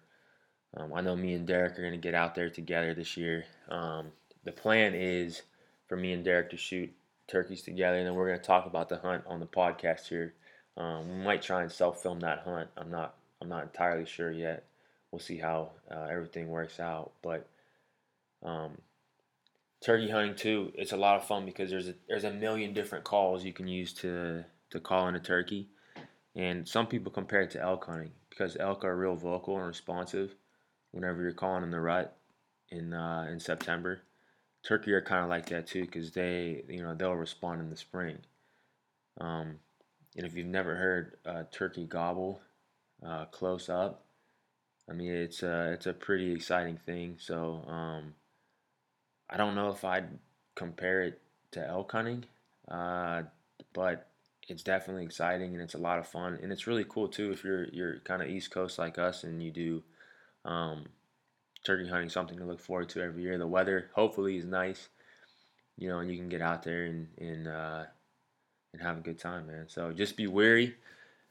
Um, 0.77 0.93
I 0.95 1.01
know 1.01 1.17
me 1.17 1.35
and 1.35 1.47
Derek 1.47 1.79
are 1.79 1.83
going 1.83 1.93
to 1.93 1.99
get 1.99 2.15
out 2.15 2.35
there 2.35 2.51
together 2.51 2.95
this 2.95 3.17
year. 3.17 3.45
Um, 3.69 4.13
the 4.45 4.53
plan 4.53 4.95
is 4.95 5.43
for 5.89 5.97
me 5.97 6.13
and 6.13 6.25
Derek 6.25 6.51
to 6.51 6.57
shoot 6.57 6.93
turkeys 7.27 7.63
together, 7.63 7.99
and 7.99 8.07
then 8.07 8.15
we're 8.15 8.29
going 8.29 8.39
to 8.39 8.45
talk 8.45 8.67
about 8.67 8.89
the 8.89 8.99
hunt 8.99 9.25
on 9.27 9.41
the 9.41 9.47
podcast 9.47 10.07
here. 10.07 10.35
Um, 10.77 11.09
we 11.09 11.25
might 11.25 11.43
try 11.43 11.63
and 11.63 11.73
self-film 11.73 12.21
that 12.21 12.41
hunt. 12.45 12.69
I'm 12.77 12.91
not. 12.91 13.15
I'm 13.43 13.49
not 13.49 13.63
entirely 13.63 14.05
sure 14.05 14.31
yet. 14.31 14.65
We'll 15.11 15.19
see 15.19 15.39
how 15.39 15.71
uh, 15.91 16.07
everything 16.11 16.49
works 16.49 16.79
out, 16.79 17.13
but 17.23 17.49
um, 18.43 18.77
turkey 19.81 20.11
hunting 20.11 20.37
too, 20.37 20.73
it's 20.75 20.93
a 20.93 20.97
lot 20.97 21.17
of 21.17 21.27
fun 21.27 21.45
because 21.47 21.71
there's 21.71 21.89
a 21.89 21.95
there's 22.09 22.25
a 22.25 22.33
million 22.33 22.73
different 22.73 23.05
calls 23.05 23.45
you 23.45 23.53
can 23.53 23.67
use 23.67 23.93
to 23.95 24.45
to 24.71 24.81
call 24.81 25.09
in 25.09 25.17
a 25.17 25.21
turkey, 25.21 25.69
and 26.37 26.69
some 26.69 26.87
people 26.87 27.11
compare 27.11 27.43
it 27.43 27.51
to 27.53 27.61
elk 27.61 27.87
hunting 27.87 28.13
because 28.29 28.57
elk 28.61 28.85
are 28.85 28.97
real 28.97 29.17
vocal 29.17 29.57
and 29.57 29.67
responsive 29.67 30.35
whenever 30.93 31.23
you're 31.23 31.33
calling 31.33 31.63
in 31.63 31.71
the 31.71 31.81
rut 31.81 32.17
in 32.71 32.93
uh, 32.93 33.27
in 33.31 33.41
September. 33.41 34.03
Turkey 34.63 34.93
are 34.93 35.01
kind 35.01 35.25
of 35.25 35.31
like 35.31 35.47
that 35.47 35.67
too 35.67 35.83
because 35.83 36.11
they 36.13 36.65
you 36.69 36.83
know 36.83 36.95
they'll 36.95 37.15
respond 37.15 37.61
in 37.61 37.71
the 37.71 37.77
spring. 37.77 38.19
Um, 39.21 39.57
and 40.17 40.27
if 40.27 40.37
you've 40.37 40.47
never 40.47 40.77
heard 40.77 41.17
uh, 41.25 41.45
turkey 41.51 41.87
gobble 41.87 42.41
uh, 43.05 43.27
close 43.27 43.69
up, 43.69 44.05
I 44.89 44.93
mean 44.93 45.13
it's 45.13 45.43
a 45.43 45.73
it's 45.73 45.87
a 45.87 45.93
pretty 45.93 46.33
exciting 46.33 46.79
thing. 46.85 47.17
So 47.19 47.65
um, 47.67 48.15
I 49.29 49.37
don't 49.37 49.55
know 49.55 49.71
if 49.71 49.85
I'd 49.85 50.19
compare 50.55 51.03
it 51.03 51.21
to 51.53 51.67
elk 51.67 51.93
hunting, 51.93 52.25
uh, 52.69 53.23
but 53.73 54.07
it's 54.49 54.63
definitely 54.63 55.05
exciting 55.05 55.53
and 55.53 55.63
it's 55.63 55.75
a 55.75 55.79
lot 55.79 55.99
of 55.99 56.07
fun 56.07 56.39
and 56.43 56.51
it's 56.51 56.67
really 56.67 56.85
cool 56.89 57.07
too 57.07 57.31
if 57.31 57.45
you're 57.45 57.67
you're 57.67 58.01
kind 58.01 58.21
of 58.21 58.29
East 58.29 58.51
Coast 58.51 58.79
like 58.79 58.99
us 58.99 59.23
and 59.23 59.41
you 59.43 59.51
do 59.51 59.83
um, 60.45 60.87
turkey 61.65 61.89
hunting 61.89 62.09
something 62.09 62.39
to 62.39 62.45
look 62.45 62.61
forward 62.61 62.89
to 62.91 63.03
every 63.03 63.23
year. 63.23 63.39
The 63.39 63.47
weather 63.47 63.91
hopefully 63.95 64.37
is 64.37 64.45
nice, 64.45 64.89
you 65.77 65.89
know, 65.89 65.99
and 65.99 66.11
you 66.11 66.17
can 66.17 66.29
get 66.29 66.43
out 66.43 66.63
there 66.63 66.85
and 66.85 67.09
and 67.19 67.49
uh, 67.49 67.85
and 68.73 68.83
have 68.83 68.99
a 68.99 69.03
good 69.03 69.19
time, 69.19 69.47
man. 69.47 69.67
So 69.69 69.93
just 69.93 70.17
be 70.17 70.27
wary 70.27 70.75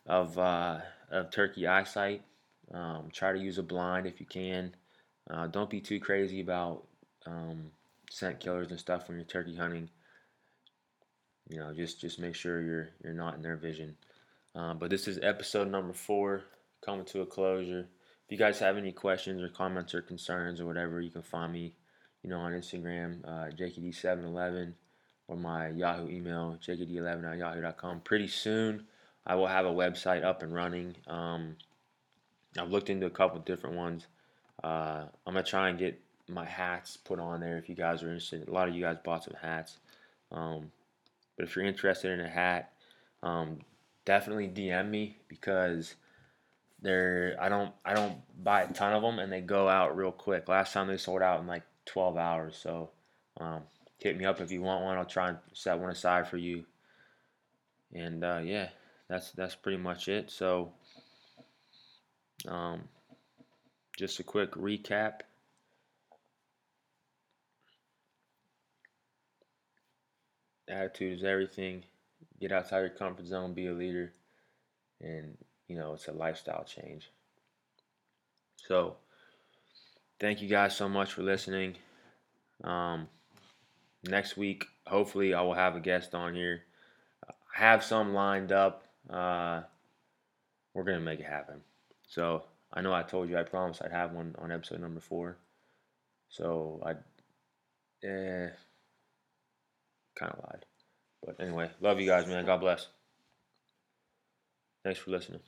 of 0.05 0.37
uh, 0.37 0.79
of 1.11 1.31
turkey 1.31 1.67
eyesight. 1.67 2.23
Um, 2.71 3.09
try 3.11 3.33
to 3.33 3.39
use 3.39 3.57
a 3.57 3.63
blind 3.63 4.05
if 4.05 4.19
you 4.19 4.25
can. 4.25 4.75
Uh, 5.29 5.47
don't 5.47 5.69
be 5.69 5.81
too 5.81 5.99
crazy 5.99 6.41
about 6.41 6.83
um, 7.25 7.71
scent 8.09 8.39
killers 8.39 8.69
and 8.69 8.79
stuff 8.79 9.07
when 9.07 9.17
you're 9.17 9.25
turkey 9.25 9.55
hunting. 9.55 9.89
You 11.49 11.59
know, 11.59 11.73
just 11.73 11.99
just 11.99 12.19
make 12.19 12.35
sure 12.35 12.61
you're 12.61 12.89
you're 13.03 13.13
not 13.13 13.35
in 13.35 13.41
their 13.41 13.55
vision. 13.55 13.95
Um, 14.55 14.77
but 14.77 14.89
this 14.89 15.07
is 15.07 15.19
episode 15.21 15.69
number 15.69 15.93
four, 15.93 16.43
coming 16.83 17.05
to 17.05 17.21
a 17.21 17.25
closure. 17.25 17.87
If 18.29 18.33
you 18.33 18.37
guys 18.37 18.59
have 18.59 18.77
any 18.77 18.91
questions 18.91 19.41
or 19.41 19.49
comments 19.49 19.95
or 19.95 20.03
concerns 20.03 20.61
or 20.61 20.67
whatever, 20.67 21.01
you 21.01 21.09
can 21.09 21.23
find 21.23 21.51
me, 21.51 21.73
you 22.21 22.29
know, 22.29 22.37
on 22.37 22.51
Instagram, 22.51 23.27
uh, 23.27 23.49
JKD711, 23.55 24.73
or 25.27 25.35
my 25.35 25.69
Yahoo 25.69 26.07
email, 26.07 26.55
JKD11 26.63 27.31
at 27.31 27.37
yahoo.com. 27.39 28.01
Pretty 28.01 28.27
soon, 28.27 28.85
I 29.25 29.33
will 29.33 29.47
have 29.47 29.65
a 29.65 29.71
website 29.71 30.23
up 30.23 30.43
and 30.43 30.53
running. 30.53 30.95
Um, 31.07 31.55
I've 32.55 32.69
looked 32.69 32.91
into 32.91 33.07
a 33.07 33.09
couple 33.09 33.39
different 33.39 33.75
ones. 33.75 34.05
Uh, 34.63 35.05
I'm 35.25 35.33
gonna 35.33 35.41
try 35.41 35.69
and 35.69 35.79
get 35.79 35.99
my 36.27 36.45
hats 36.45 36.97
put 36.97 37.19
on 37.19 37.39
there 37.39 37.57
if 37.57 37.67
you 37.67 37.73
guys 37.73 38.03
are 38.03 38.09
interested. 38.09 38.47
A 38.47 38.51
lot 38.51 38.69
of 38.69 38.75
you 38.75 38.81
guys 38.81 38.97
bought 39.03 39.23
some 39.23 39.37
hats. 39.41 39.79
Um, 40.31 40.71
but 41.35 41.47
if 41.47 41.55
you're 41.55 41.65
interested 41.65 42.11
in 42.11 42.23
a 42.23 42.29
hat, 42.29 42.73
um, 43.23 43.57
definitely 44.05 44.49
DM 44.49 44.91
me 44.91 45.17
because 45.27 45.95
they're 46.81 47.35
I 47.39 47.49
don't 47.49 47.73
I 47.83 47.93
don't 47.93 48.17
buy 48.43 48.61
a 48.63 48.73
ton 48.73 48.93
of 48.93 49.01
them 49.01 49.19
and 49.19 49.31
they 49.31 49.41
go 49.41 49.67
out 49.67 49.97
real 49.97 50.11
quick. 50.11 50.47
Last 50.47 50.73
time 50.73 50.87
they 50.87 50.97
sold 50.97 51.21
out 51.21 51.39
in 51.39 51.47
like 51.47 51.63
12 51.85 52.17
hours. 52.17 52.59
So 52.61 52.91
um, 53.39 53.63
hit 53.97 54.17
me 54.17 54.25
up 54.25 54.41
if 54.41 54.51
you 54.51 54.61
want 54.61 54.83
one. 54.83 54.97
I'll 54.97 55.05
try 55.05 55.29
and 55.29 55.37
set 55.53 55.79
one 55.79 55.89
aside 55.89 56.27
for 56.27 56.37
you. 56.37 56.65
And 57.93 58.23
uh, 58.23 58.41
yeah, 58.43 58.69
that's 59.07 59.31
that's 59.31 59.55
pretty 59.55 59.77
much 59.77 60.07
it. 60.07 60.31
So 60.31 60.71
um, 62.47 62.83
just 63.97 64.19
a 64.19 64.23
quick 64.23 64.51
recap. 64.51 65.21
attitude 70.69 71.17
is 71.17 71.23
everything. 71.23 71.83
Get 72.39 72.51
outside 72.51 72.79
your 72.79 72.89
comfort 72.89 73.27
zone, 73.27 73.53
be 73.53 73.67
a 73.67 73.73
leader, 73.73 74.13
and 75.01 75.37
you 75.69 75.77
know 75.77 75.93
it's 75.93 76.07
a 76.07 76.11
lifestyle 76.11 76.65
change. 76.65 77.09
So, 78.57 78.97
thank 80.19 80.41
you 80.41 80.49
guys 80.49 80.75
so 80.75 80.89
much 80.89 81.13
for 81.13 81.23
listening. 81.23 81.75
Um, 82.63 83.07
next 84.03 84.35
week, 84.35 84.65
hopefully, 84.85 85.33
I 85.33 85.41
will 85.41 85.53
have 85.53 85.77
a 85.77 85.79
guest 85.79 86.13
on 86.13 86.35
here. 86.35 86.63
I 87.25 87.33
have 87.53 87.83
some 87.83 88.13
lined 88.13 88.51
up. 88.51 88.83
Uh, 89.09 89.61
we're 90.73 90.83
gonna 90.83 90.99
make 90.99 91.19
it 91.19 91.25
happen. 91.25 91.61
So 92.07 92.43
I 92.73 92.81
know 92.81 92.93
I 92.93 93.03
told 93.03 93.29
you 93.29 93.37
I 93.37 93.43
promised 93.43 93.81
I'd 93.83 93.91
have 93.91 94.11
one 94.11 94.35
on 94.39 94.51
episode 94.51 94.81
number 94.81 94.99
four. 94.99 95.37
So 96.29 96.81
I, 96.85 96.91
eh, 98.07 98.49
kind 100.15 100.31
of 100.31 100.39
lied. 100.39 100.65
But 101.25 101.39
anyway, 101.39 101.69
love 101.81 101.99
you 101.99 102.07
guys, 102.07 102.27
man. 102.27 102.45
God 102.45 102.61
bless. 102.61 102.87
Thanks 104.83 104.99
for 104.99 105.11
listening. 105.11 105.41